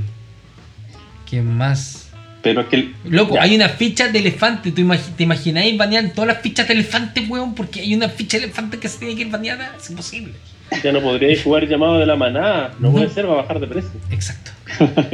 [1.29, 2.09] ¿Quién más?
[2.41, 2.75] Pero es que.
[2.77, 3.41] el- Loco, ya.
[3.43, 4.71] hay una ficha de elefante.
[4.71, 4.87] ¿Tú
[5.17, 7.53] ¿Te imagináis banear todas las fichas de elefante, weón?
[7.53, 9.75] Porque hay una ficha de elefante que se tiene que ir baneada.
[9.77, 10.33] Es imposible.
[10.83, 12.73] Ya no podríais jugar llamado de la manada.
[12.79, 12.93] No, No.
[12.93, 13.91] puede ser, va a bajar de precio.
[14.11, 14.51] Exacto.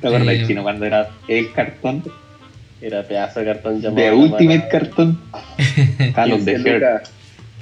[0.00, 2.04] ¿Te acuerdas, Eh, chino, cuando era el cartón?
[2.82, 3.96] Era pedazo de cartón llamado.
[3.96, 4.68] De de Ultimate manada.
[4.68, 5.20] Cartón.
[6.14, 6.82] Call of the 15 Heart.
[6.82, 7.10] lucas,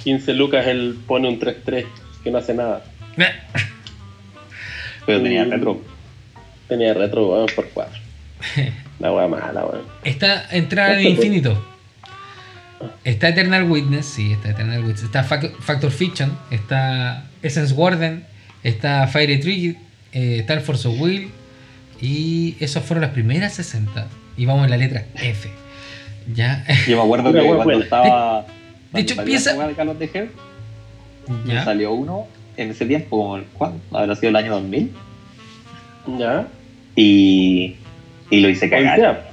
[0.03, 1.85] 15 lucas él pone un 3-3
[2.23, 2.83] que no hace nada.
[5.05, 5.51] Pero tenía Mm.
[5.51, 5.81] retro.
[6.67, 7.93] Tenía retro, weón, por 4.
[8.99, 9.83] La wea mala, weón.
[10.03, 11.63] Está Entrar en el Infinito.
[13.03, 15.03] Está Eternal Witness, sí, está Eternal Witness.
[15.03, 18.25] Está Fac- Factor Fiction, está Essence Warden,
[18.63, 19.77] está Fire Tree,
[20.13, 21.31] eh, está el Force of Will.
[21.99, 24.07] Y esas fueron las primeras 60.
[24.37, 25.49] Y vamos en la letra F.
[26.35, 26.63] Ya.
[26.87, 28.45] Yo me acuerdo que cuando estaba.
[28.93, 30.29] De hecho, cuando piensa- de
[31.45, 33.79] me salió uno en ese tiempo, ¿cuándo?
[33.91, 34.91] Habrá sido el año 2000.
[36.19, 36.47] Ya.
[36.97, 37.75] Y.
[38.29, 39.29] Y lo hice cagar.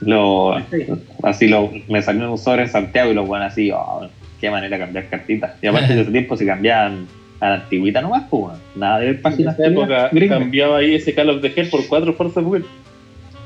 [0.00, 0.78] Lo, Sí.
[1.22, 4.06] así lo, me salió un sobre en Santiago y los bueno así, oh,
[4.40, 5.52] qué manera de cambiar cartitas.
[5.62, 7.06] Y aparte de ese tiempo se cambiaban
[7.40, 10.38] a la antigüita nomás, pues bueno, nada de ver En páginas esa época gringas.
[10.40, 12.64] cambiaba ahí ese Call of the Hell por 4 Force of Will.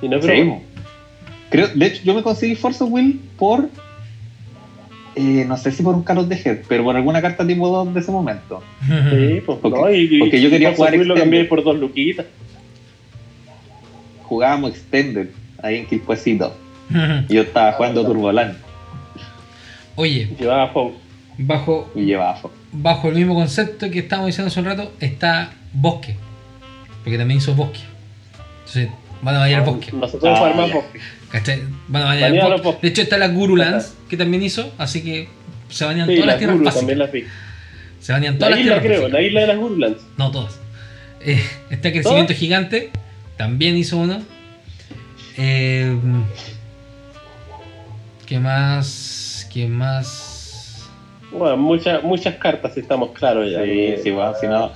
[0.03, 0.63] Y no po.
[1.51, 3.69] Creo, de hecho, yo me conseguí Force of Will por.
[5.15, 7.69] eh, no sé si por un Call of the Head, pero por alguna carta tipo
[7.69, 8.63] 2 de ese momento.
[8.87, 11.79] Sí, pues Porque- no, y, porque yo quería Force jugar Will lo cambié por dos
[11.79, 12.27] luquitas.
[14.27, 15.29] Jugábamos Extended
[15.63, 16.57] ahí en Quilpuecito.
[17.29, 18.57] Yo estaba jugando Turboland
[19.97, 20.95] Oye, Llevaba Fox.
[21.39, 22.39] bajo, y llevaba
[22.73, 26.17] bajo el mismo concepto que estábamos diciendo hace un rato, está Bosque.
[27.03, 27.81] Porque también hizo Bosque.
[28.59, 28.89] Entonces,
[29.23, 29.93] van a Bosque.
[29.93, 30.75] No Ah, jugar más ya.
[30.75, 30.87] Fox.
[31.31, 31.63] ¿Cachai?
[31.89, 32.63] Van a Banear Bosque.
[32.63, 32.81] Bosque.
[32.83, 35.29] De hecho, está la Guru Lands, que también hizo, así que
[35.71, 37.25] se banean Sí, todas las las tierras Guru también las vi.
[38.01, 39.21] Se banean todas La las isla tierras creo, básicas.
[39.21, 40.03] la isla de las Gurulands.
[40.19, 40.61] No todas.
[41.23, 42.91] Eh, está Crecimiento Gigante,
[43.37, 44.23] también hizo uno.
[45.37, 45.97] Eh,
[48.27, 49.49] ¿Qué más?
[49.53, 50.89] ¿Qué más?
[51.33, 53.63] Bueno, muchas, muchas cartas, si estamos claros ya.
[53.65, 54.73] Sí, sí, bueno, si no,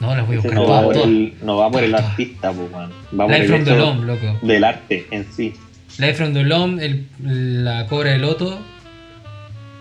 [0.00, 0.96] No, las voy a buscar no va, todas.
[0.98, 2.88] por el, no va por el artista, pues, bueno.
[3.12, 4.38] va por Life el from the Loam, loco.
[4.42, 5.52] del arte en sí.
[5.98, 7.06] Life from the Loam, el,
[7.64, 8.58] la Cobra de Loto.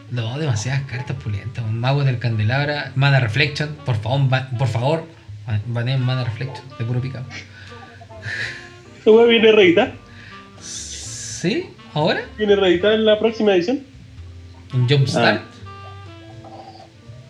[0.09, 1.63] No, demasiadas cartas pulientas.
[1.65, 3.75] Un Mago del Candelabra, Mana Reflection.
[3.85, 4.21] Por favor,
[4.57, 5.05] por favor,
[5.45, 7.25] ba- baneen Mana Reflection, de puro picado.
[8.99, 9.93] ¿Esta wea viene reeditada?
[10.59, 11.65] ¿Sí?
[11.93, 12.21] ¿Ahora?
[12.37, 13.83] ¿Viene reeditada en la próxima edición?
[14.73, 15.41] En Jumpstart.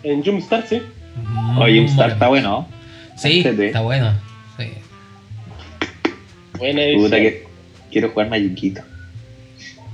[0.02, 0.82] En Jumpstart, sí.
[1.16, 2.12] Mm, Oye, mola.
[2.12, 2.68] está bueno, ¿no?
[3.16, 3.60] Sí, HD.
[3.66, 4.12] está bueno.
[4.56, 4.68] Sí.
[6.58, 7.04] Buena edición.
[7.04, 7.46] Puta que
[7.90, 8.82] quiero jugar Magiquito.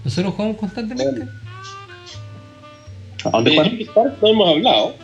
[0.04, 1.26] Nosotros jugamos constantemente.
[3.24, 3.56] ¿A dónde De?
[3.56, 4.94] Jumpstart no hemos hablado.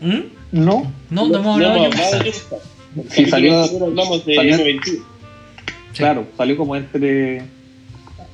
[0.00, 0.20] ¿Mm?
[0.52, 0.92] No.
[1.10, 2.62] No, no hemos hablado de Jumpstart.
[3.10, 4.82] Sí, salió- anterior hablamos de salió- M21.
[5.92, 5.98] Sí.
[5.98, 7.42] Claro, salió como entre.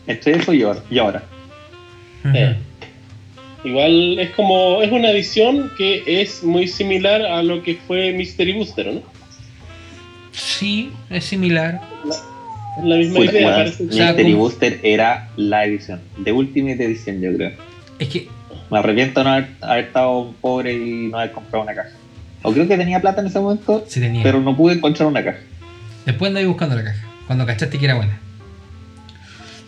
[0.07, 0.83] Entre eso y ahora.
[0.91, 1.23] Y ahora.
[2.35, 2.57] Eh.
[3.65, 8.53] Igual es como, es una edición que es muy similar a lo que fue Mystery
[8.53, 9.03] Booster, ¿no?
[10.33, 11.81] Sí, es similar.
[12.09, 16.01] Es la misma Puta, idea, parece que sea, Mystery como- Booster era la edición.
[16.19, 17.53] De Ultimate Edition, yo creo.
[17.99, 18.29] Es que
[18.71, 21.91] Me arrepiento de no haber, haber estado pobre y no haber comprado una caja.
[22.49, 24.23] O creo que tenía plata en ese momento, Sí tenía.
[24.23, 25.39] pero no pude encontrar una caja.
[26.07, 27.05] Después andáis buscando la caja.
[27.27, 28.19] Cuando cachaste que era buena.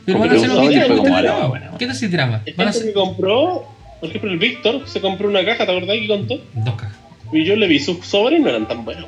[0.06, 1.08] Pero van a hacer un el "Ah, drama.
[1.10, 1.66] bueno, bueno".
[1.78, 2.40] ¿Qué tal si drama?
[2.44, 3.64] Gente hacer que compró,
[4.00, 6.40] por ejemplo, el Víctor se compró una caja, ¿te acordás que contó?
[6.54, 6.96] dos cajas.
[7.32, 9.06] Y yo le vi sus sobres y no eran tan buenos.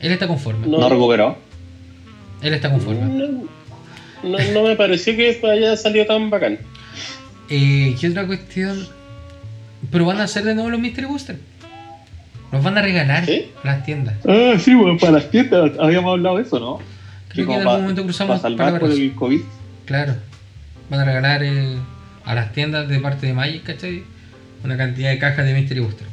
[0.00, 0.66] Él está conforme.
[0.66, 0.78] No.
[0.78, 1.36] No recuperó.
[2.40, 3.00] Él está conforme.
[3.02, 3.26] No,
[4.22, 6.58] no, no me pareció que haya salido tan bacán.
[7.50, 8.86] Eh, ¿Qué otra cuestión?
[9.90, 11.36] Pero van a hacer de nuevo los Mystery Booster.
[12.52, 13.50] Los van a regalar ¿Sí?
[13.64, 14.14] las tiendas.
[14.26, 16.78] Ah, sí, bueno, para las tiendas habíamos hablado de eso, ¿no?
[17.28, 18.98] Creo que en algún momento cruzamos Para salvar por palabras.
[19.00, 19.40] el COVID.
[19.84, 20.14] Claro.
[20.90, 21.76] Van a regalar eh,
[22.24, 24.02] a las tiendas de parte de Magic, ¿cachai?
[24.64, 26.06] Una cantidad de cajas de Mystery Booster.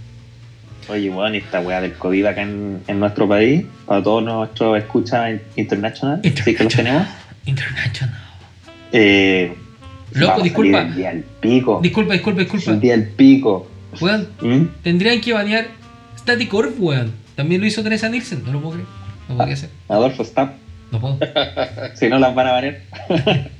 [0.90, 4.78] Oye, weón, y esta weá del COVID acá en, en nuestro país, para todos nuestros
[4.78, 7.08] escuchas in- international, sí que los tenemos.
[7.46, 8.14] International.
[8.92, 9.56] Eh,
[10.16, 10.82] Loco, disculpa.
[10.82, 11.80] El día del pico.
[11.82, 12.72] Disculpa, disculpa, disculpa.
[12.72, 13.68] El día del pico.
[14.02, 14.66] Weón, ¿Mm?
[14.84, 15.68] tendrían que banear
[16.18, 17.14] Static Orb, weón.
[17.36, 18.44] También lo hizo Teresa Nielsen.
[18.46, 18.88] No lo puedo creer.
[19.30, 19.70] No podría ser.
[19.90, 20.56] Adolfo Stapp,
[20.92, 21.20] No puedo.
[21.96, 22.82] si no las van a banear,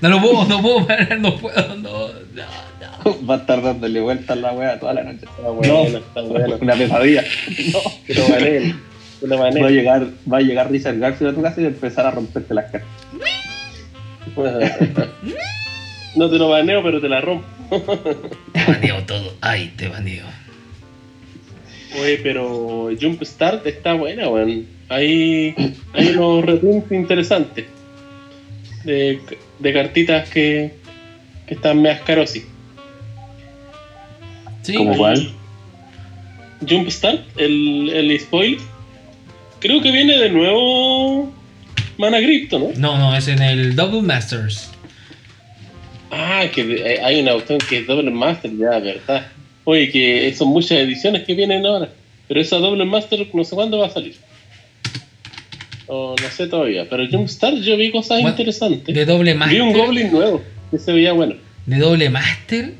[0.00, 3.26] No lo puedo, no puedo parar, no puedo, no, no, no.
[3.28, 5.26] va a estar dándole vueltas la weá toda la noche.
[5.42, 6.00] Bueno.
[6.60, 7.24] Una pesadilla.
[8.06, 8.80] Que lo baneen.
[9.20, 12.06] Que lo Va a llegar, va a llegar Richard Garfield a tu casa y empezar
[12.06, 12.90] a romperte las cartas.
[16.14, 17.46] No te lo baneo, pero te la rompo.
[18.52, 19.34] Te baneo todo.
[19.40, 20.26] Ay, te baneo.
[22.00, 24.66] Oye, pero Jump Start está buena, weón.
[24.88, 25.54] Hay,
[25.94, 27.66] hay unos reprints interesantes.
[28.84, 29.20] De,
[29.58, 30.74] de cartitas que,
[31.46, 32.44] que están meas carosi.
[34.62, 34.74] Sí.
[34.74, 35.32] ¿Cómo cuál?
[36.68, 38.58] Jump Start, el, el spoil.
[39.60, 41.32] Creo que viene de nuevo
[41.98, 42.68] Mana Crypto, ¿no?
[42.76, 44.71] No, no, es en el Double Masters.
[46.14, 49.26] Ah, que de- hay una opción que es Double Master, ya, verdad.
[49.64, 51.88] Oye, que son muchas ediciones que vienen ahora.
[52.28, 54.14] Pero esa Double Master no sé cuándo va a salir.
[55.86, 56.86] O no sé todavía.
[56.88, 58.94] Pero Jumpstart yo vi cosas Bueno, interesantes.
[58.94, 59.62] De doble Vi master.
[59.62, 61.34] un Goblin nuevo que se veía bueno.
[61.66, 62.74] De doble master.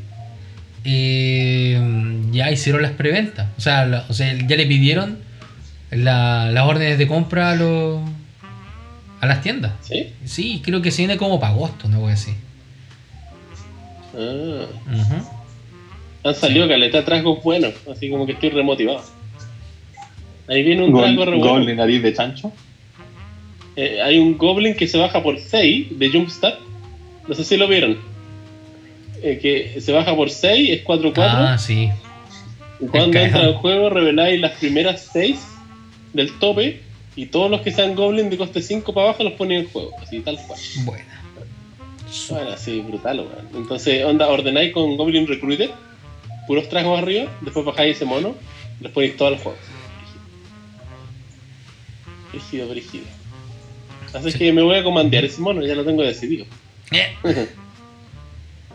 [0.84, 1.80] eh,
[2.32, 3.46] ya hicieron las preventas.
[3.56, 5.18] O sea, la- o sea, ya le pidieron
[5.92, 8.00] la- las órdenes de compra a los
[9.20, 9.70] a las tiendas.
[9.82, 10.08] ¿Sí?
[10.24, 12.34] Sí, creo que se viene como para agosto, no voy a decir.
[14.14, 14.66] Ah,
[16.24, 17.74] han salido caleta trasgos buenos.
[17.90, 19.02] Así como que estoy remotivado.
[20.48, 21.64] Ahí viene un Gol, trasgo bueno.
[21.66, 22.52] de nariz de chancho.
[23.76, 26.58] Eh, hay un Goblin que se baja por 6 de Jumpstart.
[27.26, 27.98] No sé si lo vieron.
[29.22, 31.12] Eh, que se baja por 6, es 4-4.
[31.16, 31.88] Ah, sí.
[32.80, 35.40] Y cuando Es entra al juego reveláis las primeras 6
[36.12, 36.80] del tope
[37.14, 39.92] y todos los que sean Goblin de coste 5 para abajo los ponen en juego,
[40.02, 40.58] así tal cual.
[40.84, 41.21] Buena.
[42.12, 43.48] Su- Bueno, así brutal, weón.
[43.54, 45.70] Entonces, onda, ordenáis con Goblin Recruiter,
[46.46, 48.34] puros tragos arriba, después bajáis ese mono,
[48.80, 49.58] y los ponéis todos al juego.
[52.32, 53.04] Brígido, brígido.
[54.14, 54.38] Así Sí.
[54.38, 56.44] que me voy a comandear ese mono, ya lo tengo decidido.
[56.90, 57.14] Eh,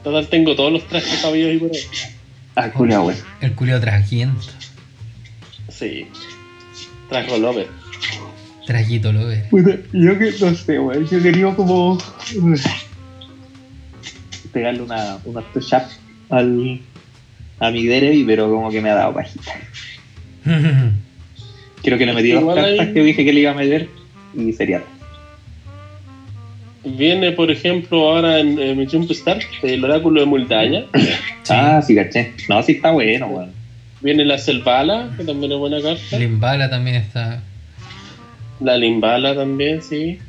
[0.04, 1.80] Total, tengo todos los trajes caballos y por ahí.
[2.56, 3.16] Ah, culia, wey.
[3.42, 4.46] El culio trajiento.
[5.70, 6.08] Sí.
[7.10, 7.68] Trajo Lover.
[8.66, 9.46] Trajito lo ve.
[9.50, 11.06] Puta, yo que no sé, wey.
[11.10, 11.98] Yo quería como.
[14.58, 15.84] Pegarle una, una touch-up
[16.30, 16.80] al.
[17.60, 19.52] a mi Derevi, pero como que me ha dado pajita.
[21.84, 23.88] Creo que le metí dos cartas hay- que dije que le iba a meter
[24.36, 24.82] y sería.
[26.84, 30.86] Viene, por ejemplo, ahora en, en Jumpstart, el oráculo de Muldaña.
[31.48, 31.54] Sí.
[31.56, 32.34] Ah, sí, caché.
[32.50, 33.52] No, sí está bueno, weón.
[34.02, 36.20] Viene la Selvala, que también es buena carta.
[36.20, 37.42] Limbala también está.
[38.60, 40.20] La Limbala también, sí.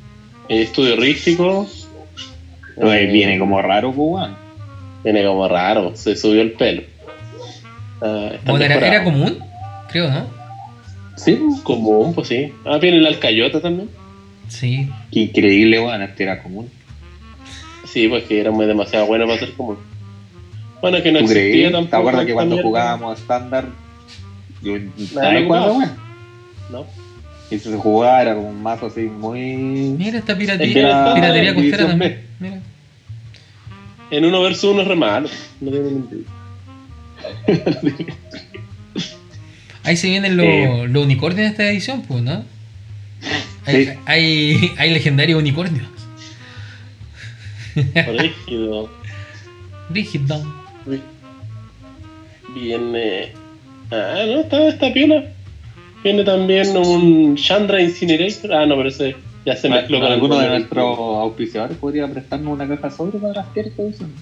[0.48, 1.68] Estudio rístico.
[2.80, 4.36] Eh, viene como raro, pues, weón.
[5.04, 6.82] Viene como raro, se subió el pelo.
[8.00, 9.38] Bueno, era, común,
[9.90, 10.26] creo, ¿no?
[11.16, 12.52] Sí, común, pues sí.
[12.64, 13.88] Ah, viene la Alcayota también.
[14.48, 14.88] Sí.
[15.12, 16.02] qué increíble, weón.
[16.02, 16.70] Este era común.
[17.84, 19.78] Sí, pues que era muy demasiado bueno para ser común.
[20.80, 21.72] Bueno, que no ¿Tú existía creí?
[21.72, 21.90] tampoco.
[21.90, 23.64] ¿Te acuerdas que cuando jugábamos estándar,
[24.62, 25.90] yo no jugaba, weón?
[26.70, 26.86] No.
[27.50, 29.40] Y si se jugaba era como un mazo así muy.
[29.40, 32.20] Mira esta Es que piratería, piratería costera también.
[32.38, 32.60] Mira.
[34.10, 35.28] En uno versus uno es re malo.
[35.60, 36.22] No tiene sentido.
[39.84, 40.86] Ahí se vienen los, Eh.
[40.88, 42.44] los unicornios de esta edición, pues, ¿no?
[43.66, 43.90] Hay, Sí.
[44.06, 45.86] hay, hay legendarios unicornios.
[47.74, 48.90] Rígido.
[49.90, 50.54] Rígido.
[52.54, 53.32] Viene.
[53.90, 55.24] Ah, no, está, está piola.
[56.02, 58.52] Viene también un Chandra Incinerator.
[58.52, 59.16] Ah, no, pero ese
[59.48, 63.54] ya se mezcló con alguno de nuestros auspiciadores podría prestarnos una caja sobre para las
[63.54, 64.12] tierras que usan.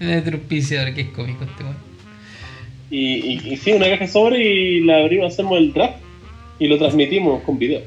[0.00, 1.76] Nuestro auspiciador, que es cómico este weón.
[2.90, 5.98] Y, y, y sí, una caja sobre y la abrimos, hacemos el draft
[6.58, 7.82] y lo transmitimos con video.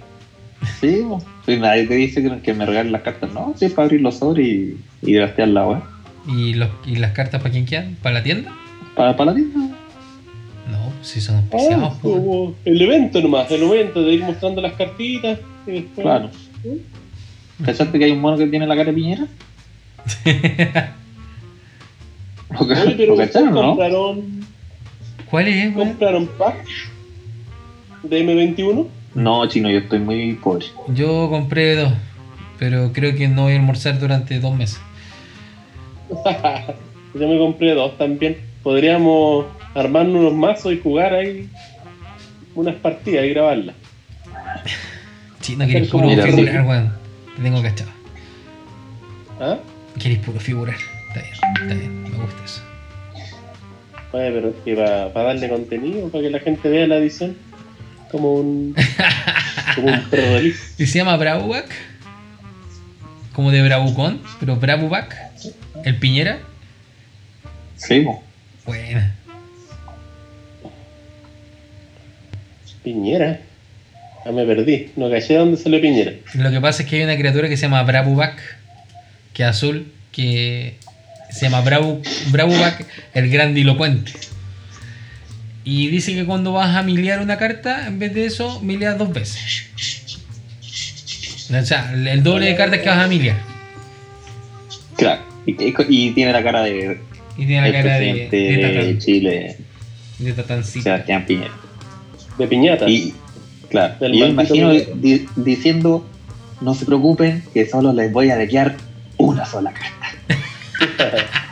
[0.80, 1.04] Sí.
[1.46, 3.34] Sí, nadie te dice que, que me regalen las cartas.
[3.34, 5.82] No, sí, es para abrir los sobres y, y draftear la web.
[6.30, 7.98] ¿Y, los, ¿Y las cartas para quién quedan?
[8.02, 8.54] ¿Para la tienda?
[8.96, 9.78] Para, para la tienda.
[11.04, 11.94] No, si son Ah, auspiciados.
[11.96, 12.12] po.
[12.12, 15.38] como el evento nomás, el evento de ir mostrando las cartitas
[15.68, 16.04] y después.
[16.06, 16.30] Claro.
[17.66, 19.28] ¿Cachaste que hay un mono que tiene la cara de piñera?
[22.52, 23.62] ¿Lo, ca- Oye, pero lo cacharon, no?
[23.70, 24.24] compraron,
[25.30, 26.66] ¿Cuál es, compraron pack
[28.04, 28.88] de M21.
[29.16, 30.66] No, chino, yo estoy muy pobre.
[30.94, 31.94] Yo compré dos,
[32.60, 34.80] pero creo que no voy a almorzar durante dos meses.
[37.16, 38.38] Yo me compré dos también.
[38.64, 41.50] Podríamos armarnos unos mazos y jugar ahí
[42.56, 43.76] unas partidas y grabarlas.
[45.42, 46.32] Sí, no queréis Como- puro Mira, sí.
[46.38, 46.94] figurar, weón.
[47.36, 47.92] Te tengo cachado.
[49.40, 49.58] ¿Ah?
[50.00, 50.76] Queréis puro figurar.
[51.10, 52.62] Está bien, está bien, me gusta eso.
[54.14, 57.36] Oye, pero es que para darle contenido, para que la gente vea la edición,
[58.12, 58.76] como un,
[59.76, 60.76] como un pre-release.
[60.82, 61.66] Y se llama Bravubac.
[63.34, 65.18] Como de Bravucón, pero Bravubac.
[65.84, 66.38] El Piñera.
[67.76, 68.06] Sí.
[68.66, 69.16] Buena.
[72.84, 73.40] Piñera.
[74.26, 74.92] Ah, me perdí.
[74.96, 76.14] No caché dónde salió Piñera.
[76.36, 78.40] Lo que pasa es que hay una criatura que se llama Bravubac,
[79.34, 80.76] que es azul, que
[81.32, 84.12] se llama Bravu, Bravubac, el grandilocuente.
[85.66, 89.12] Y dice que cuando vas a miliar una carta, en vez de eso, milias dos
[89.12, 89.70] veces.
[91.52, 93.38] O sea, el doble de cartas que vas a miliar.
[94.98, 95.22] Claro.
[95.46, 95.54] Y,
[96.14, 97.00] tiene la cara de
[97.38, 99.58] Y tiene la cara de, de, de, Chile,
[100.20, 100.84] de tatancito.
[100.84, 101.63] Sebastián Piñera.
[102.38, 102.90] De Piñata.
[102.90, 103.14] Y,
[103.70, 106.06] claro, Del y yo imagino di- diciendo,
[106.62, 108.76] no se preocupen, que solo les voy a dequear
[109.18, 110.08] una sola carta.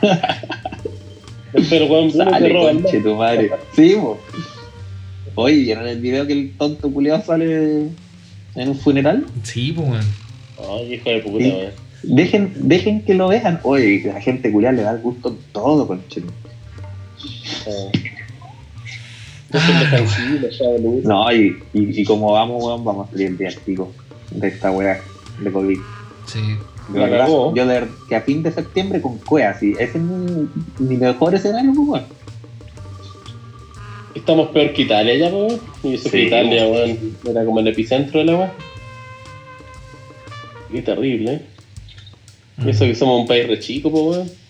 [1.70, 3.50] Pero weón, Sale, conche tu madre.
[3.76, 4.18] Sí, po.
[5.34, 7.88] Oye, ¿vieron el video que el tonto culiado sale
[8.54, 9.26] en un funeral?
[9.42, 10.04] Sí, pues, weón.
[10.58, 11.50] Ay, hijo de puta, Sí.
[11.50, 11.70] weón.
[12.04, 13.60] Dejen, dejen que lo vean.
[13.62, 16.20] Oye, la gente culiada le da el gusto en todo, conche.
[17.66, 17.92] Eh.
[18.00, 18.00] Déjenlo
[18.82, 19.41] tranquilo, ya, Luis.
[21.04, 23.92] No, y, y, y como vamos, weón, vamos a salir el día pico
[24.30, 25.00] de esta weá
[25.40, 25.78] de COVID.
[26.26, 26.40] Sí.
[26.92, 29.72] La verdad, yo de que a fin de septiembre con cuea, sí.
[29.78, 32.04] Ese es mi, mi mejor escenario, pues, weón.
[34.14, 35.60] Estamos peor que Italia ya, weón.
[35.82, 38.52] Y eso que Italia, weón, era como el epicentro de la weá.
[40.70, 41.42] Qué terrible, ¿eh?
[42.64, 44.41] Y eso que somos un país re chico, pues, weón.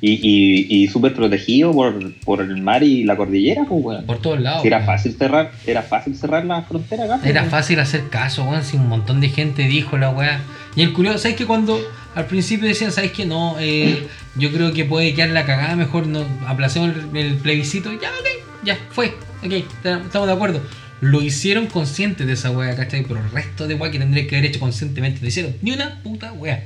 [0.00, 4.06] Y, y, y súper protegido por, por el mar y la cordillera, pues, weón.
[4.06, 4.62] Por todos lados.
[4.62, 7.16] Si era fácil cerrar, era fácil cerrar la frontera acá.
[7.18, 7.50] pues, Era weón.
[7.50, 10.40] fácil hacer caso, weón, si un montón de gente dijo la weá.
[10.76, 11.80] Y el curioso, ¿sabes que cuando
[12.14, 13.56] al principio decían, ¿sabes que no?
[13.60, 17.90] Eh, yo creo que puede quedar la cagada, mejor no aplacemos el, el plebiscito.
[17.92, 18.26] Ya, ok,
[18.64, 19.52] ya, fue, ok,
[19.84, 20.62] estamos de acuerdo.
[21.00, 23.02] Lo hicieron conscientes de esa weá, ¿cachai?
[23.02, 26.00] Pero el resto de weá que tendría que haber hecho conscientemente, no hicieron ni una
[26.02, 26.64] puta weá.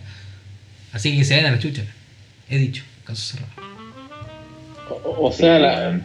[0.93, 1.83] Así que se ven a la chucha.
[2.49, 2.83] He dicho,
[5.05, 6.01] O, o- sea, la.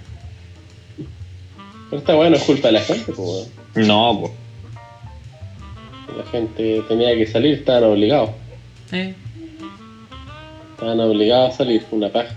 [1.90, 3.18] Pero esta weá no es culpa de la gente, pues,
[3.76, 3.88] weón.
[3.88, 4.32] No, pues.
[6.18, 8.32] La gente tenía que salir, estaban obligados.
[8.92, 9.14] Eh,
[10.74, 12.36] Estaban obligados a salir, una paja.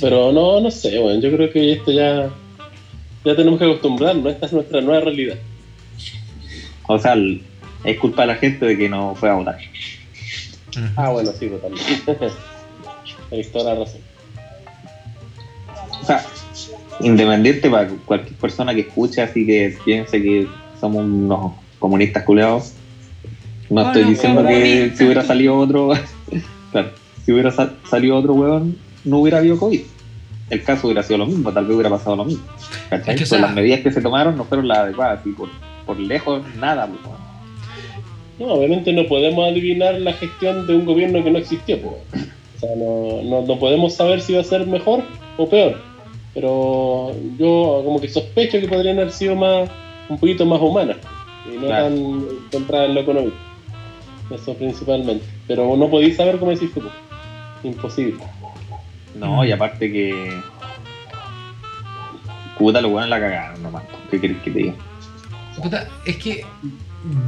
[0.00, 1.20] Pero no, no sé, weón.
[1.20, 2.30] Yo creo que esto ya.
[3.24, 4.32] Ya tenemos que acostumbrarnos.
[4.32, 5.36] Esta es nuestra nueva realidad.
[6.86, 7.42] O sea, el-
[7.84, 9.58] es culpa de la gente de que no fue a votar.
[10.96, 11.86] Ah, bueno, sí, pues también.
[13.30, 14.00] Tienes toda la razón.
[16.02, 16.24] O sea,
[17.00, 20.46] independiente para cualquier persona que escuche, así que piense que
[20.80, 22.72] somos unos comunistas culeados.
[23.68, 25.92] No estoy diciendo que si hubiera salido otro,
[26.72, 26.90] claro,
[27.24, 29.80] si hubiera sa- salido otro weón, no hubiera habido COVID.
[30.50, 32.42] El caso hubiera sido lo mismo, tal vez hubiera pasado lo mismo.
[32.88, 33.14] ¿Cachai?
[33.14, 35.48] Es que, o sea- las medidas que se tomaron no fueron las adecuadas, y por,
[35.86, 36.86] por lejos, nada.
[36.88, 37.00] pues.
[38.40, 42.24] No, obviamente no podemos adivinar la gestión de un gobierno que no existió, pues.
[42.62, 45.02] O sea, no, no, no podemos saber si va a ser mejor
[45.38, 45.80] o peor.
[46.34, 49.68] Pero yo como que sospecho que podrían haber sido más,
[50.10, 50.98] un poquito más humanas
[51.50, 51.84] y no Claro.
[51.86, 53.36] tan centradas en lo económico.
[54.30, 55.24] Eso principalmente.
[55.48, 56.80] Pero no podéis saber cómo decís tú.
[56.80, 56.92] pues.
[57.64, 58.22] Imposible.
[59.18, 60.30] No, y aparte que.
[62.58, 63.84] Puta, los weones la cagaron nomás.
[64.10, 64.74] ¿Qué querés que te diga?
[65.62, 66.44] Puta, es que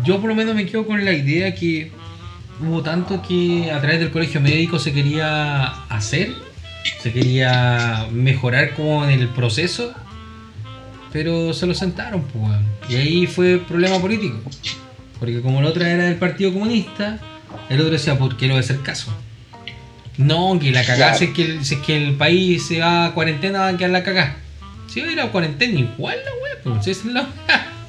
[0.04, 1.90] yo por lo menos me quedo con la idea que
[2.60, 6.34] hubo tanto que a través del colegio médico se quería hacer,
[7.00, 9.92] se quería mejorar como en el proceso,
[11.12, 12.52] pero se lo sentaron, pues.
[12.88, 14.38] Y ahí fue problema político.
[15.18, 17.18] Porque como la otra era del Partido Comunista,
[17.68, 19.12] el otro decía, ¿por qué no voy a hacer caso?
[20.18, 21.18] No, que la cagada Claro.
[21.18, 23.90] si, es que si es que el país se va a cuarentena, van a quedar
[23.90, 24.36] la cagada.
[24.88, 27.28] Si va a ir a cuarentena, igual la wea, pues es la.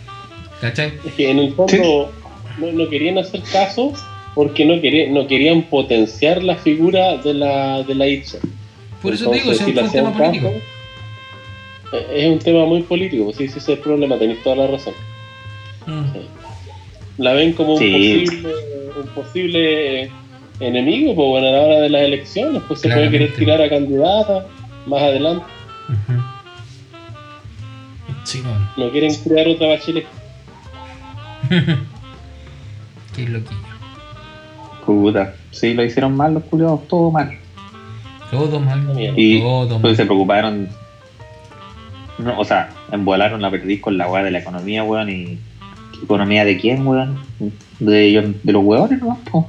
[0.62, 0.94] ¿Cachai?
[1.06, 2.14] Es que en el fondo
[2.60, 3.94] no, no querían hacer caso
[4.36, 8.40] porque no querían, no querían potenciar la figura de la, de la Itza.
[9.02, 10.48] Por eso te digo, si es un tema político.
[10.48, 14.42] caso, eh, es un tema muy político, pues sí, sí, ese es el problema, tenéis
[14.44, 14.94] toda la razón.
[15.86, 17.22] Mm.
[17.22, 18.54] La ven como un posible,
[18.98, 20.12] un posible
[20.60, 23.70] enemigo, pues bueno, a la hora de las elecciones, pues se puede querer tirar a
[23.70, 24.48] candidata
[24.88, 25.46] más adelante.
[28.24, 28.72] Sí, bueno.
[28.78, 30.06] No quieren crear otra bachelet.
[33.16, 33.63] Qué loquillo.
[34.86, 35.36] Puta.
[35.52, 37.38] Sí, lo hicieron mal los culiados, todo mal.
[38.32, 38.82] Todo mal.
[38.82, 39.20] Mierda.
[39.20, 40.08] Y Todo pues, se mal.
[40.08, 40.70] preocuparon.
[42.18, 45.10] No, o sea, embolaron la perdiz con la weá de la economía, weón.
[45.10, 45.40] Y.
[46.04, 47.18] ¿Economía de quién, weón?
[47.80, 49.18] De, ellos, de los weones, ¿no?
[49.32, 49.48] Po.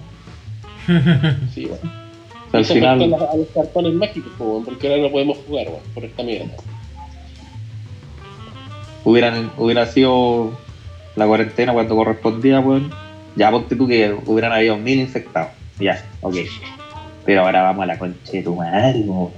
[1.53, 2.05] Sí, bueno.
[2.49, 3.14] O sea, al se final.
[3.14, 6.55] a, a los cartones mágicos, bueno, porque ahora no podemos jugar, bueno, por esta mierda.
[9.05, 10.53] hubieran, hubiera sido
[11.16, 12.91] la cuarentena cuando correspondía, weón.
[13.37, 15.53] Ya ponte tú que hubieran habido mil infectados.
[15.78, 16.37] Ya, ok.
[17.24, 19.30] Pero ahora vamos a la concha de tu madre, weón.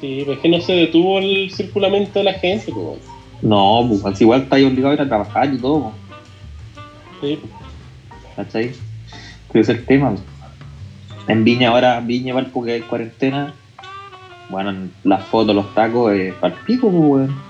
[0.00, 3.00] Sí, pues es que no se detuvo el circulamiento de la gente, pues.
[3.42, 5.92] No, pues igual estáis obligado a ir a trabajar y todo,
[7.20, 7.38] Sí,
[8.36, 8.72] ¿cachai?
[9.50, 10.14] Pero ese es el tema.
[11.26, 13.54] En Viña ahora, Viña igual porque hay cuarentena.
[14.48, 17.42] Bueno, en las fotos, los tacos, eh, para el pico, pues, weón.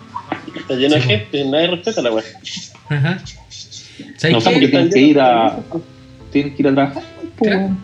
[0.56, 2.24] está lleno de gente, nadie respeta la weá.
[2.88, 3.22] Ajá.
[4.16, 4.52] ¿Sabes No sé qué?
[4.54, 5.58] por qué tienen que ir a.
[6.32, 7.02] Tienen que ir a trabajar,
[7.36, 7.58] pues, Claro.
[7.66, 7.78] weón.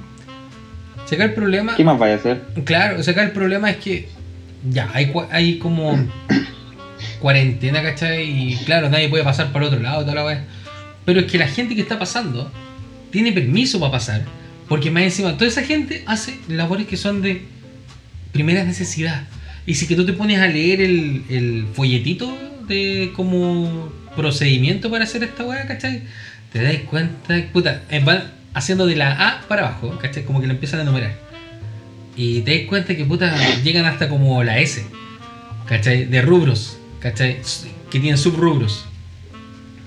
[1.04, 1.76] ¿Sabes qué el problema?
[1.76, 2.42] ¿Qué más vaya a hacer?
[2.64, 4.08] Claro, acá el problema es que
[4.70, 5.92] ya, hay, hay como
[7.20, 8.24] cuarentena, ¿cachai?
[8.52, 10.44] Y claro, nadie puede pasar para otro lado, toda la wea.
[11.04, 12.50] Pero es que la gente que está pasando
[13.10, 14.22] tiene permiso para pasar.
[14.68, 17.42] Porque más encima, toda esa gente hace labores que son de
[18.32, 19.26] primera necesidad.
[19.66, 22.36] Y si que tú te pones a leer el, el folletito
[22.66, 26.02] de como procedimiento para hacer esta weá, ¿cachai?
[26.52, 30.24] Te das cuenta, puta, eh, van haciendo de la A para abajo, ¿cachai?
[30.24, 31.12] Como que lo empiezan a enumerar.
[32.16, 34.84] Y te das cuenta que puta llegan hasta como la S,
[35.66, 36.04] ¿cachai?
[36.04, 37.38] De rubros, ¿cachai?
[37.90, 38.86] Que tienen subrubros.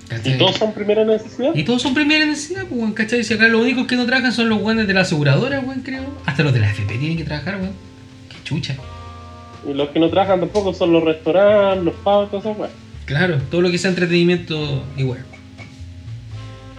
[0.09, 0.35] ¿cachai?
[0.35, 1.55] ¿Y todos son primera necesidad?
[1.55, 3.23] Y todos son primera necesidad, pues, weón, ¿cachai?
[3.23, 6.03] Si acá los únicos que no trabajan son los buenos de la aseguradora, weón, creo.
[6.25, 7.73] Hasta los de la FP tienen que trabajar, weón.
[8.29, 8.75] Qué chucha.
[9.67, 12.86] Y los que no trabajan tampoco son los restaurantes, los todas esas weas.
[13.07, 15.19] Claro, todo lo que sea entretenimiento, igual.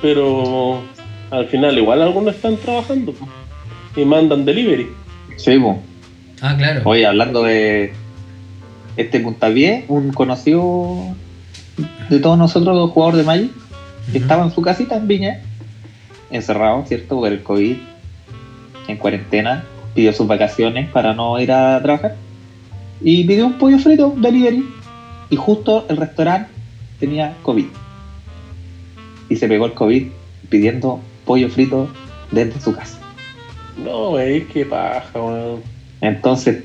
[0.03, 0.83] Pero
[1.31, 3.15] al final igual algunos están trabajando
[3.97, 4.91] y mandan delivery.
[5.37, 5.79] Sí, pues.
[6.43, 6.83] Ah, claro.
[6.85, 7.95] Oye, hablando de
[8.99, 11.17] este puntapié, un conocido
[12.11, 13.51] de todos nosotros, jugador de Magic,
[14.13, 15.41] que estaba en su casita en Viña,
[16.31, 17.21] encerrado, ¿cierto?
[17.21, 17.77] Por el COVID,
[18.87, 19.65] en cuarentena,
[19.95, 22.17] pidió sus vacaciones para no ir a trabajar
[23.01, 24.78] y pidió un pollo frito delivery
[25.31, 26.51] y justo el restaurante
[26.99, 27.67] tenía COVID
[29.29, 30.07] y se pegó el COVID
[30.49, 31.89] pidiendo pollo frito
[32.31, 32.99] desde su casa.
[33.83, 35.63] No, wey, qué paja, weón.
[36.01, 36.65] Entonces,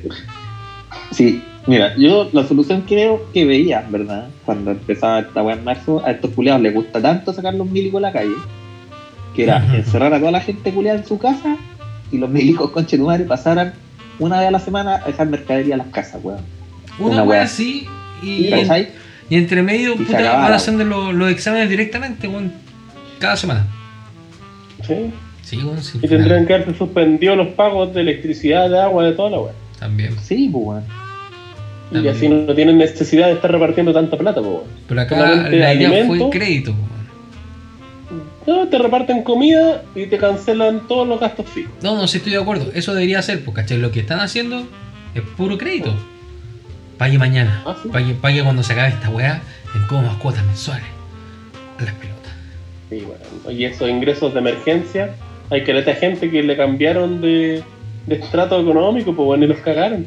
[1.11, 4.29] sí, mira, yo la solución que veo que veía, ¿verdad?
[4.45, 7.99] Cuando empezaba esta weá en marzo, a estos culiados les gusta tanto sacar los milicos
[7.99, 8.35] a la calle,
[9.35, 11.57] que era encerrar a toda la gente culiada en su casa
[12.11, 13.73] y los milicos con madre pasaran
[14.19, 16.41] una vez a la semana a dejar mercadería a las casas, weón.
[16.99, 17.41] Una una wea.
[17.41, 17.87] así
[18.23, 18.89] y, ¿Cachai?
[19.29, 22.51] y entre medio, Y puta, van haciendo los, los exámenes directamente, weón.
[23.19, 23.65] Cada semana.
[24.85, 25.11] ¿Sí?
[25.41, 25.99] Sí, weón, sí.
[26.01, 29.53] Y tendrían que haberse suspendido los pagos de electricidad, de agua, de toda la wea.
[29.79, 30.15] También.
[30.21, 30.83] Sí, pues, weón.
[32.03, 34.63] Y así no tienen necesidad de estar repartiendo tanta plata, po, weón.
[34.87, 36.93] Pero acá Solamente la idea fue el crédito, weón.
[38.45, 41.71] No, te reparten comida y te cancelan todos los gastos fijos.
[41.81, 42.71] No, no, sí estoy de acuerdo.
[42.73, 43.77] Eso debería ser, pues, ¿cachai?
[43.77, 44.67] Lo que están haciendo
[45.15, 45.95] es puro crédito.
[46.97, 47.61] Pague mañana.
[47.65, 47.89] Ah, sí.
[47.89, 49.41] pague, pague cuando se acabe esta weá
[49.75, 50.85] en cómodas cuotas mensuales.
[51.79, 52.33] A las pelotas.
[52.89, 53.51] Sí, bueno.
[53.51, 55.15] Y esos ingresos de emergencia,
[55.49, 57.63] hay que a gente que le cambiaron de,
[58.07, 60.05] de estrato económico, pues bueno, y los cagaron.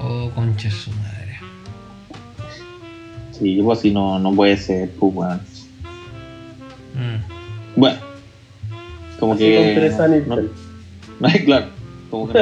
[0.00, 1.38] Oh, concha su madre.
[3.32, 5.40] Sí, pues así no, no puede ser, pues, weón.
[6.94, 7.80] Mm.
[7.80, 7.98] Bueno,
[9.18, 10.24] como Así que.
[10.26, 11.66] no- no- claro,
[12.10, 12.38] como que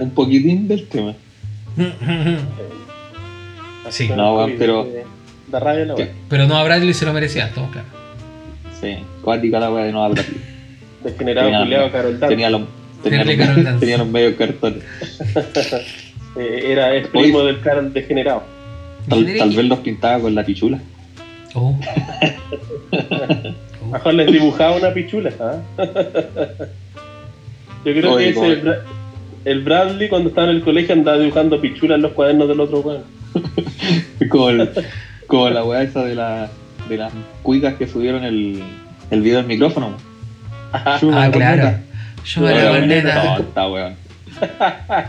[0.00, 1.14] un poquitín del tema.
[3.86, 4.08] Así Sí.
[4.08, 4.88] con No, el weón, pero-.
[6.28, 7.90] Pero no a Bradley se lo merecía, estamos claros.
[8.80, 10.24] Sí, cuática la weá de no hablar.
[11.04, 12.28] Degenerado Tenía- culiado Carol Dance.
[12.34, 12.62] Tenía los,
[13.02, 13.80] tenía, los, Carol Dance.
[13.80, 14.82] tenía los medios cartones.
[16.36, 18.44] Eh, era es primo del Carol degenerado.
[19.08, 20.78] Tal, vez los pintaba con la pichula.
[21.54, 21.76] Oh.
[23.82, 23.86] Oh.
[23.92, 25.32] Mejor les dibujaba una pichula.
[25.40, 25.56] ¿ah?
[27.84, 28.62] Yo creo Oye, que ese,
[29.44, 32.80] el Bradley cuando estaba en el colegio andaba dibujando pichulas en los cuadernos del otro
[32.80, 33.02] weón.
[34.28, 34.70] Como, el-
[35.26, 36.48] como la weá esa de, la,
[36.88, 37.12] de las
[37.42, 38.62] cuicas que subieron el,
[39.10, 39.94] el video del micrófono.
[40.72, 41.78] Ah, la claro.
[42.24, 43.36] Yo me la corneta.
[43.36, 43.94] Tonta, weón.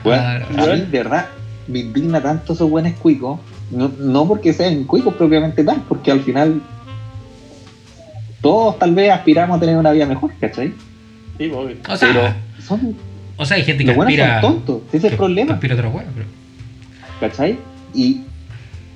[0.04, 0.46] Claro.
[0.58, 1.26] a mí, de verdad,
[1.68, 3.40] me indigna tanto esos buenos cuicos.
[3.72, 6.62] No, no porque sean cuicos propiamente tal, porque al final
[8.42, 10.74] todos tal vez aspiramos a tener una vida mejor, ¿cachai?
[11.38, 11.78] Sí, obvio.
[11.90, 12.34] O sea, Pero
[12.66, 12.96] son,
[13.38, 14.42] o sea, hay gente que los buenos aspira.
[14.42, 15.54] son tontos, ese es el problema.
[15.54, 16.28] aspira a otra hueá, pero.
[17.20, 17.58] ¿cachai?
[17.94, 18.22] Y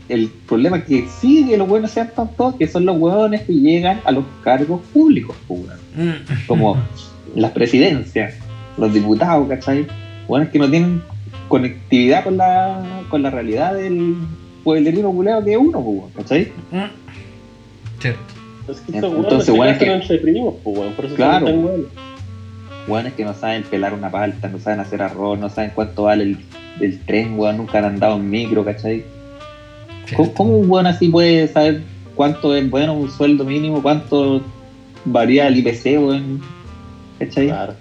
[0.10, 3.54] el problema es que sí que los buenos sean tontos, que son los hueones que
[3.54, 5.62] llegan a los cargos públicos, pues.
[5.96, 6.48] Mm.
[6.48, 6.78] como
[7.36, 8.36] las presidencias,
[8.78, 9.86] los diputados, ¿cachai?
[10.28, 11.02] Hueones que no tienen
[11.48, 14.16] conectividad con la, con la realidad del
[14.64, 16.52] pueblerino culeo que es uno, pues, ¿cachai?
[16.72, 18.02] Mm.
[18.02, 18.20] Cierto.
[18.68, 20.94] Es Entonces, weón, casan que- pues, weón.
[20.94, 21.48] Por eso Claro.
[22.88, 23.14] Weones.
[23.14, 26.38] Que no saben pelar una palta, no saben hacer arroz, no saben cuánto vale el,
[26.82, 29.04] el tren, weón, nunca han andado en micro, ¿cachai?
[30.36, 31.82] ¿Cómo, un weón así puede saber
[32.16, 34.42] cuánto es bueno un sueldo mínimo, cuánto
[35.06, 36.42] varía el IPC, weón?
[37.20, 37.48] ¿Cachai?
[37.48, 37.74] Claro.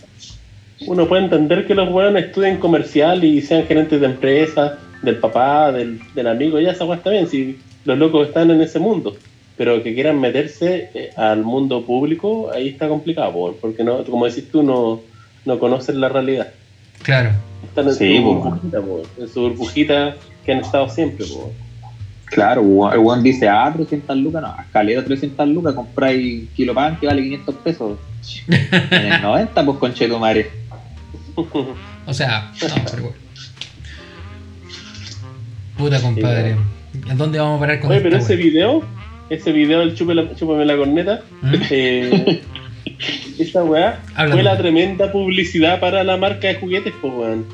[0.86, 5.70] Uno puede entender que los weones estudien comercial y sean gerentes de empresa, del papá,
[5.72, 9.16] del, del amigo, ya esa weá está bien, si los locos están en ese mundo.
[9.56, 14.26] Pero que quieran meterse eh, al mundo público, ahí está complicado, po, porque no, como
[14.26, 15.00] decís tú, no,
[15.44, 16.48] no conocen la realidad.
[17.02, 17.30] Claro.
[17.64, 18.78] Están en Sí, su burbujita,
[19.18, 21.24] en su burbujita que han estado siempre.
[21.26, 21.52] Po.
[22.26, 27.06] Claro, el weón dice, ah, 300 lucas, no, escalera 300 lucas, compráis kilo pan que
[27.06, 27.98] vale 500 pesos.
[28.90, 30.50] En el 90, pues conchetumare.
[32.06, 33.18] O sea, no, pero bueno.
[35.76, 36.56] Puta compadre.
[37.08, 38.82] ¿En dónde vamos a parar con Oye, pero esta ese video,
[39.30, 41.54] ese video del chúpame la, corneta, ¿Mm?
[41.70, 42.40] eh,
[43.38, 44.32] esa weá Háblame.
[44.32, 47.44] fue la tremenda publicidad para la marca de juguetes, pues weón.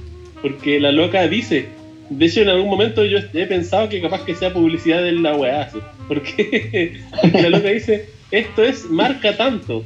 [0.42, 1.66] Porque la loca dice,
[2.08, 5.36] de hecho en algún momento yo he pensado que capaz que sea publicidad de la
[5.36, 5.78] weá, así.
[6.08, 6.98] Porque,
[7.34, 9.84] la loca dice, esto es marca tanto.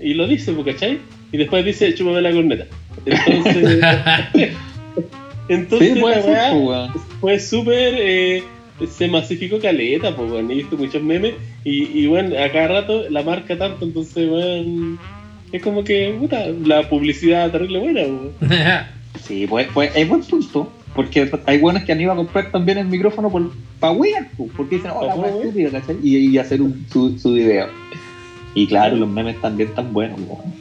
[0.00, 0.98] Y lo dice, ¿cachai?
[1.30, 2.66] Y después dice, chúpame la corneta.
[3.06, 3.80] Entonces,
[5.48, 7.94] entonces Sí, la weá pues, fue súper.
[7.96, 8.42] eh,
[8.86, 10.50] se masificó caleta, pues, weón.
[10.50, 11.34] He visto muchos memes.
[11.64, 14.98] Y, y bueno, a cada rato la marca tanto, entonces, weón.
[15.52, 18.32] Es como que, puta, la publicidad terrible buena, weón.
[19.22, 20.72] Sí, pues, pues es buen punto.
[20.94, 24.50] Porque hay buenos que han ido a comprar también el micrófono por, para wear, pues,
[24.54, 25.96] porque dicen, oh, la wea estúpida, ¿cachai?
[26.02, 27.68] Y, y hacer un, su, su video.
[28.54, 30.52] Y claro, los memes también están buenos, weón.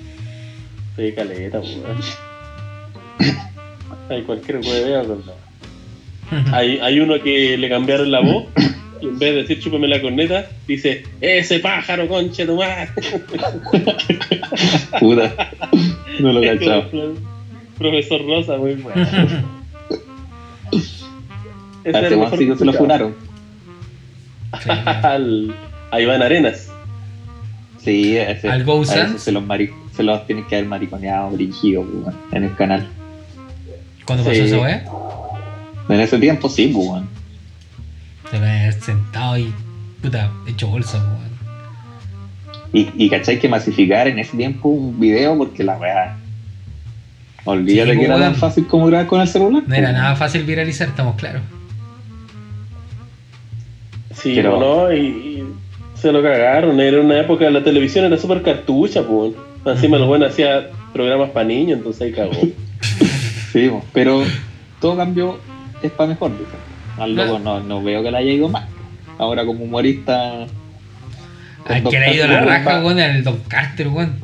[0.96, 1.98] Sí, caleta, weón.
[4.10, 5.51] Hay cualquier hueveo con.
[6.54, 8.46] Hay, hay uno que le cambiaron la voz.
[9.02, 12.90] Y en vez de decir chúpame la corneta, dice, ese pájaro, conche tu madre.
[15.00, 15.34] Puta.
[16.20, 16.90] No lo he cachado.
[17.80, 19.08] Profesor Rosa, muy bueno.
[21.84, 23.16] Este mejor sí que se lo funaron.
[25.04, 25.56] Al,
[25.90, 26.72] a Iván Arenas.
[27.80, 29.20] Sí, ese, ¿Al Sans?
[29.22, 32.88] se los, mari- se los tienen que haber mariconeado, weón, en el canal.
[34.06, 34.42] ¿Cuándo pasó Sí.
[34.46, 34.86] esa wea?
[35.92, 37.10] En ese tiempo sí, pues, weón.
[38.30, 39.54] Te me haber sentado y.
[40.02, 41.32] Puta, hecho bolsa, weón.
[42.74, 46.18] Y, y cachai que masificar en ese tiempo un video porque la weá.
[47.44, 48.32] Olvídate Sí, que era weón.
[48.32, 49.64] tan fácil como grabar con el celular.
[49.68, 51.42] No era pues, nada fácil viralizar, estamos claros.
[54.14, 54.94] Sí, Pero- ¿no?
[54.94, 55.44] Y, y
[55.96, 56.80] se lo cagaron.
[56.80, 59.34] Era una época, la televisión era súper cartucha, pues.
[59.66, 62.32] Encima el bueno hacía programas para niños, entonces ahí cagó.
[63.52, 64.24] Sí, pero
[64.80, 65.38] todo cambio
[65.88, 66.52] es para mejor, dice.
[66.98, 68.68] Al loco no, no veo que le haya ido mal.
[69.18, 70.46] Ahora como humorista.
[71.66, 74.20] Al Don que le ha ido la raja, weón, el Don Carter, weón.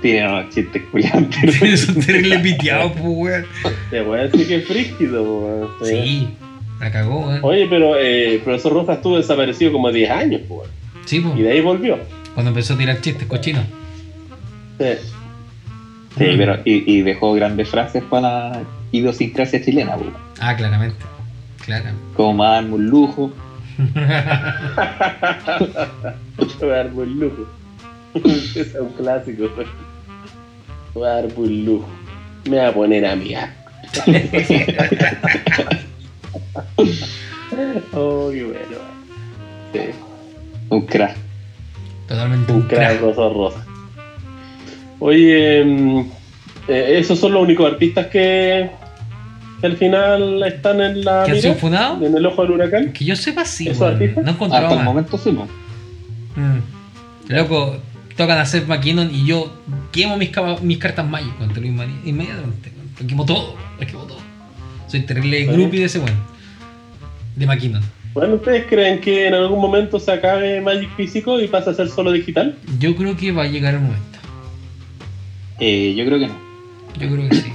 [0.00, 1.58] Tiene unos chistes culiantes.
[1.58, 3.46] Tiene su terrible piteado, pues, weón.
[3.90, 5.68] Te voy a decir que es frígido, weón.
[5.84, 6.28] Sí,
[6.80, 7.40] la cagó, weón.
[7.42, 10.68] Oye, pero eh, profesor Rojas estuvo desaparecido como 10 años, pues.
[11.06, 11.38] Sí, pues.
[11.38, 11.98] Y de ahí volvió.
[12.34, 13.64] Cuando empezó a tirar chistes cochinos.
[14.78, 14.86] Sí.
[16.18, 18.62] Sí, pero y, y dejó grandes frases para
[18.92, 20.04] idiosincrasia chilena, po.
[20.40, 20.96] Ah, claramente.
[21.64, 21.90] Claro.
[22.16, 23.32] como me darme un lujo.
[26.60, 27.46] Voy a dar un lujo.
[28.14, 29.48] Es un clásico.
[29.54, 29.66] güey.
[30.94, 31.88] Voy a dar un lujo.
[32.44, 33.54] Me voy a poner a mirar.
[37.92, 38.76] oh, qué bueno.
[39.72, 39.80] Sí,
[40.68, 41.16] Un crack.
[42.08, 43.66] Totalmente un crack rosa rosa.
[44.98, 46.00] Oye, mm,
[46.68, 48.70] eh, esos son los únicos artistas que,
[49.62, 52.02] que al final están en la ¿Que han sido mira, funados?
[52.02, 52.92] en el ojo del huracán.
[52.92, 53.92] Que yo sepa, sí, ¿Esos weón.
[53.94, 54.24] artistas?
[54.24, 55.46] No he encontrado Hasta el momento sí, po.
[56.36, 57.32] Mm.
[57.32, 57.76] Loco,
[58.16, 59.50] tocan a Seth McKinnon y yo
[59.92, 60.30] quemo mis,
[60.78, 62.72] cartas Magic, te lo inmedi- inmediatamente.
[63.00, 64.18] Lo quemo todo, lo quemo todo.
[64.88, 65.60] Soy terrible Bueno.
[65.62, 66.18] groupie de ese weón.
[67.36, 67.82] De McKinnon.
[68.12, 71.88] Bueno, ¿ustedes creen que en algún momento se acabe Magic físico y pasa a ser
[71.88, 72.58] solo digital?
[72.78, 74.18] Yo creo que va a llegar el momento.
[75.60, 76.34] Eh, yo creo que no.
[77.00, 77.52] Yo creo que sí.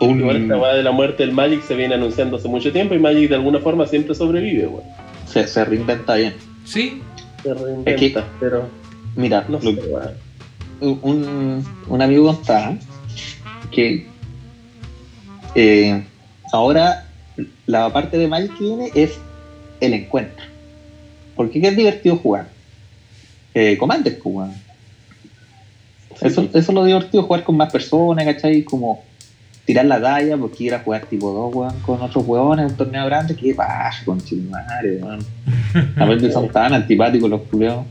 [0.00, 2.94] Un- Igual esta weá de la muerte del Magic se viene anunciando hace mucho tiempo
[2.94, 4.84] y Magic de alguna forma siempre sobrevive, weón.
[5.26, 6.34] se, se reinventa bien.
[6.64, 7.02] Sí,
[7.42, 8.68] Se reinventa, Es que- pero
[9.16, 9.80] Mira, no lo- sé,
[10.80, 12.74] un, un amigo contaba
[13.70, 14.06] que
[15.54, 16.02] eh,
[16.52, 17.06] ahora
[17.66, 19.18] la parte de Magic que viene es
[19.80, 20.44] el encuentro.
[21.36, 22.48] Porque es divertido jugar.
[23.54, 24.52] Eh, Commander, pues, weón.
[26.20, 28.62] Eso, eso es lo divertido, jugar con más personas, ¿cachai?
[28.62, 29.02] Como
[29.70, 32.76] tirar la talla, porque ir a jugar tipo 2, weón, con otros weones en un
[32.76, 35.20] torneo grande, que baja con chilmare, weón.
[35.96, 37.84] A veces son tan antipáticos los culeos.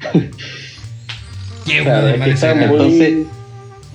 [1.66, 3.26] qué Claro, es que está muy- Entonces-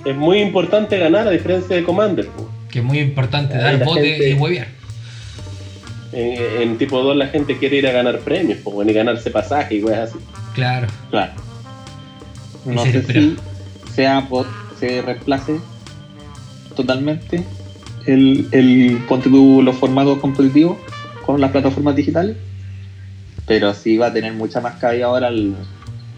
[0.04, 2.50] es muy importante ganar a diferencia de Commander, weón.
[2.70, 4.66] Que es muy importante Ahí dar bote gente- y huevear.
[6.12, 9.76] En, en tipo 2 la gente quiere ir a ganar premios, pues, y ganarse pasaje
[9.76, 10.18] y weas así.
[10.54, 10.88] Claro.
[11.10, 11.32] Claro.
[12.66, 13.36] No sé si
[13.94, 14.46] sea por-
[14.78, 15.58] se reemplace
[16.74, 17.42] totalmente
[18.06, 20.76] el, el ponte tú los formatos competitivos
[21.26, 22.36] con las plataformas digitales,
[23.46, 25.54] pero sí va a tener mucha más cabida ahora el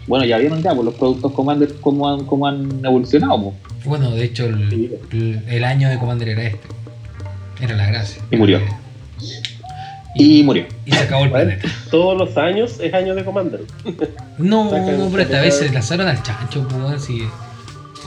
[0.07, 3.55] bueno ya vieron ya pues, los productos Commander cómo han, cómo han evolucionado pues.
[3.85, 4.91] Bueno, de hecho, el, Sí.
[5.11, 6.67] el- el año de Commander era este.
[7.61, 8.21] Era la gracia.
[8.31, 8.59] Y murió.
[10.15, 11.67] Y, y murió y se acabó el planeta.
[11.89, 13.61] todos los años es año de Commander.
[14.37, 14.69] No,
[15.11, 17.23] pero esta vez se lanzaron al chancho, pues, si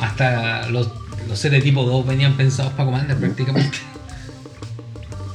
[0.00, 0.88] hasta los,
[1.28, 3.78] los sets de tipo 2 venían pensados para Commander prácticamente.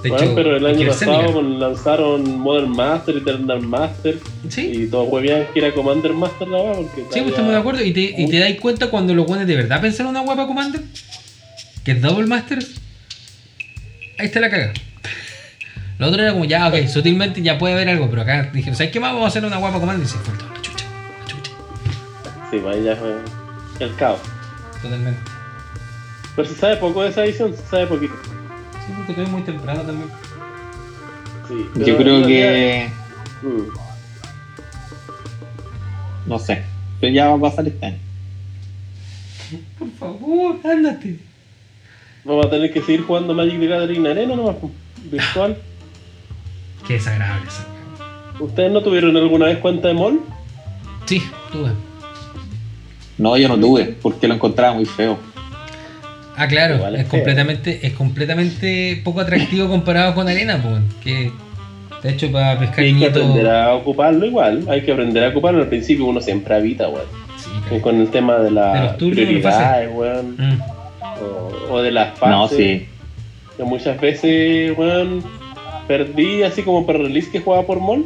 [0.04, 4.18] De Bueno, pero el año pasado pues, lanzaron Modern Master, Eternal Master
[4.50, 7.58] Sí, y todos huevían que era Commander Master la weá porque sí, pues estamos de
[7.58, 7.84] acuerdo.
[7.84, 10.82] ¿Y te, y te dais cuenta cuando los buenos de verdad pensaron una guapa Commander?
[11.84, 12.72] Que es Double Masters.
[14.18, 14.74] Ahí está la caga.
[16.00, 18.92] Lo otro era como ya, ok, sutilmente ya puede haber algo, pero acá dijeron, ¿sabes
[18.92, 19.12] qué más?
[19.12, 20.86] Vamos a hacer una guapa Commander y se toda la chucha.
[21.20, 21.52] La chucha.
[22.50, 23.18] Sí, pues, ya fue
[23.80, 24.20] el caos.
[24.82, 25.31] Totalmente.
[26.36, 28.14] Pero se sabe poco de esa edición, se sabe poquito.
[28.86, 30.10] Sí, te quedé muy temprano también.
[31.48, 32.90] Sí, yo creo que realidad-
[33.44, 33.74] Mm.
[36.28, 36.64] no sé
[37.00, 37.98] pero ya va a pasar este año
[39.80, 41.18] Por favor, ándate.
[42.24, 44.72] Vamos a tener que seguir jugando Magic the Gathering Arena nomás, pues,
[45.12, 45.58] virtual.
[46.88, 48.40] Qué desagradable esa weá.
[48.40, 50.20] ¿Ustedes no tuvieron alguna vez cuenta de mall?
[51.08, 51.22] Sí,
[51.52, 51.72] tuve.
[53.18, 55.18] no yo no tuve porque lo encontraba muy feo
[56.42, 57.20] Ah, claro, Igual es es feo.
[57.20, 60.82] completamente, es completamente poco atractivo comparado con arena, pues.
[61.04, 61.32] Que
[62.02, 65.62] de hecho para pescar Hay que aprender a ocuparlo igual, hay que aprender a ocuparlo.
[65.62, 67.06] Al principio uno siempre habita, weón.
[67.38, 67.82] Sí, caray.
[67.82, 70.36] Con el tema de turnos, prioridades, weón.
[70.36, 70.62] Mm.
[71.70, 72.36] O, o de las fases.
[72.36, 72.88] no sí
[73.56, 75.24] Que muchas veces, weón,
[75.88, 78.06] perdí así como per release que jugaba por mall.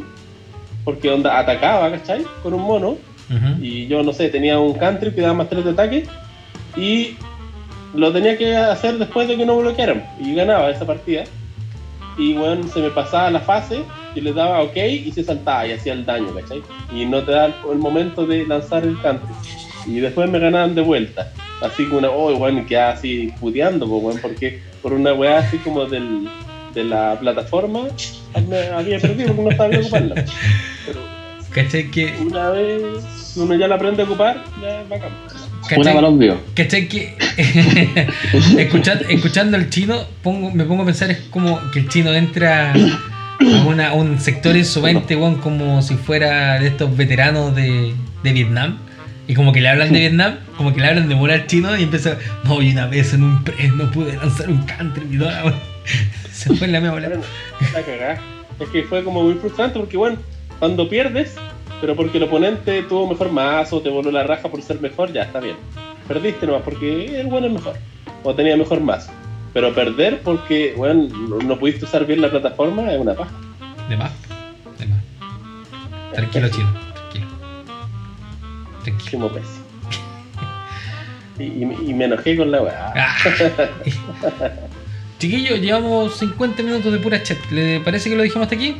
[0.84, 2.22] Porque onda atacaba, ¿cachai?
[2.42, 2.96] Con un mono.
[3.62, 6.04] Y yo no sé, tenía un country que daba más 3 de ataque.
[6.76, 7.16] Y
[7.96, 10.06] lo tenía que hacer después de que no bloquearan.
[10.20, 11.24] Y ganaba esa partida.
[12.18, 13.82] Y bueno, se me pasaba la fase
[14.14, 16.62] y le daba ok y se saltaba y hacía el daño, ¿cachai?
[16.94, 19.34] Y no te da el, el momento de lanzar el country.
[19.86, 21.32] Y después me ganaban de vuelta.
[21.60, 25.38] Así como una, oh, bueno, y quedaba así puteando, pues, weón, porque por una weá
[25.38, 26.28] así como del,
[26.74, 27.88] de la plataforma
[28.74, 30.14] había perdido porque no sabía ocuparla.
[30.86, 31.00] Pero
[31.50, 35.12] ¿Cachai que, una vez uno ya la aprende a ocupar, ya es bacán.
[35.74, 37.16] Una para los vio cachai que
[38.58, 42.72] escuchando, escuchando al chino, pongo, me pongo a pensar, es como que el chino entra
[42.72, 42.76] a,
[43.66, 47.94] una- a un sector en su mente, weón, como si fuera de estos veteranos de,
[48.22, 48.78] de Vietnam.
[49.28, 51.76] Y como que le hablan de Vietnam, como que le hablan de mola al chino
[51.76, 55.18] y empieza, no, y una vez en un pre no pude lanzar un country y
[55.18, 55.54] toda la weá".
[56.32, 56.92] Se fue en la mía.
[56.92, 57.08] Bueno,
[57.72, 58.20] cagá.
[58.60, 60.16] Es que fue como muy frustrante porque, bueno,
[60.60, 61.34] cuando pierdes,
[61.80, 65.22] pero porque el oponente tuvo mejor mazo, te voló la raja por ser mejor, ya
[65.22, 65.56] está bien.
[66.08, 67.76] Perdiste nomás porque el bueno es mejor,
[68.22, 69.10] o tenía mejor mazo.
[69.52, 71.08] Pero perder porque, bueno,
[71.44, 73.30] no, pudiste usar bien la plataforma es una paja.
[73.88, 74.12] De más.
[74.78, 75.02] De más.
[76.12, 76.70] Tranquilo, chino.
[76.94, 77.26] Tranquilo.
[78.84, 79.28] Tranquilo.
[79.32, 79.64] Pésimo.
[81.38, 81.44] Y,
[81.90, 82.92] y- me enojé con la weá.
[82.96, 83.14] Ah.
[85.18, 87.38] Chiquillos, llevamos 50 minutos de pura chat.
[87.50, 88.76] ¿Le parece que lo dijimos hasta aquí?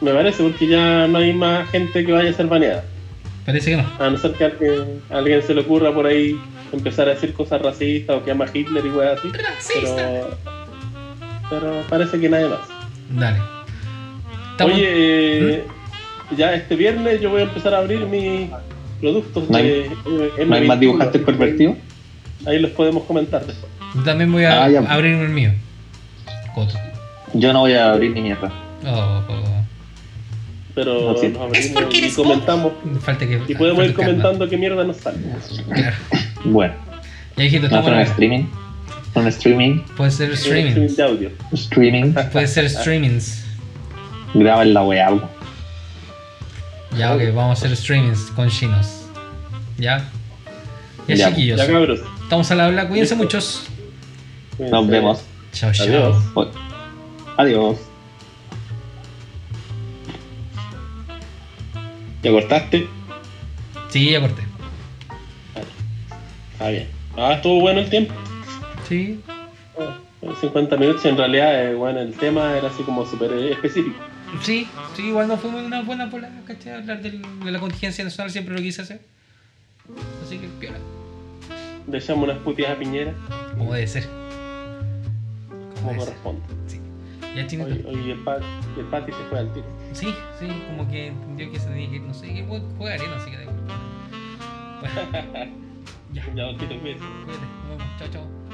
[0.00, 2.84] Me parece porque ya no hay más gente que vaya a ser baneada.
[3.44, 3.84] Parece que no.
[3.98, 6.38] A no ser que a alguien, a alguien se le ocurra por ahí
[6.72, 9.28] empezar a decir cosas racistas o que ama a Hitler y weas así.
[9.74, 10.36] Pero,
[11.48, 12.58] pero parece que nadie más.
[13.10, 13.38] Dale.
[14.52, 14.86] Estamos- Oye,
[15.54, 15.64] eh,
[16.36, 18.50] ya este viernes yo voy a empezar a abrir mis
[19.00, 20.80] productos ¿No hay- de M- ¿No hay más M21.
[20.80, 21.76] dibujantes pervertidos?
[22.46, 23.70] Ahí los podemos comentar después.
[23.94, 25.52] Yo también voy a Ah, abrir el mío.
[26.54, 26.74] Coto.
[27.34, 28.50] Yo no voy a abrir ni mierda.
[28.86, 29.44] Oh, oh,
[30.76, 31.28] Pero No, sí.
[31.28, 32.72] nos abrimos y comentamos.
[33.00, 33.40] Falta que.
[33.48, 34.06] Y podemos ir calma.
[34.10, 35.18] comentando qué mierda nos sale.
[35.74, 35.96] Claro.
[36.44, 36.74] Bueno,
[37.36, 37.44] Ya
[37.80, 38.44] hacer un en streaming.
[39.14, 39.80] Un streaming.
[39.96, 40.68] Puede ser Un streaming.
[40.72, 41.30] streaming de audio.
[41.52, 42.12] Streaming.
[42.32, 43.44] Puede ser streamings.
[44.34, 45.08] Graben la weá.
[45.10, 45.28] po.
[46.96, 49.06] Ya, ok, vamos a hacer streamings con chinos.
[49.78, 50.08] ¿Ya?
[51.08, 51.58] Ya, Ya, chiquillos.
[51.58, 52.00] Ya cabros.
[52.22, 52.86] Estamos al habla.
[52.88, 53.24] Cuídense Listo.
[53.24, 53.64] muchos.
[54.58, 55.22] Nos vemos.
[55.52, 56.20] Chao, chao.
[57.38, 57.76] Adiós.
[62.26, 62.88] ¿Ya cortaste?
[63.88, 64.42] Sí, ya corté.
[66.58, 66.88] Ah, bien.
[67.16, 68.12] Ah, estuvo bueno el tiempo.
[68.88, 69.20] Sí.
[69.78, 69.94] Ah,
[70.40, 73.94] 50 minutos y en realidad, eh, bueno, el tema era así como súper eh, específico.
[74.42, 74.66] Sí,
[74.96, 76.72] sí, igual no fue una buena bola, ¿cachai?
[76.72, 79.00] Hablar del- de la contingencia nacional siempre lo quise hacer.
[80.26, 80.78] Así que, piola.
[81.88, 83.14] Le echamos unas puteadas a Piñera,
[83.56, 84.08] Como debe ser.
[85.80, 86.42] como corresponde.
[87.36, 87.64] Ya.
[87.64, 88.42] Hoy, hoy el, pat,
[88.78, 89.66] el Pati se fue al tiro.
[89.92, 92.94] Sí, sí, como que entendió que se tenía que ir, no sé, que jue- juega
[92.94, 93.56] arena, así que da igual.
[94.80, 95.00] Bueno,
[96.12, 97.04] ya, Ya, Tito, cuídese.
[97.24, 98.45] cuídate, nos vemos, chao, chao.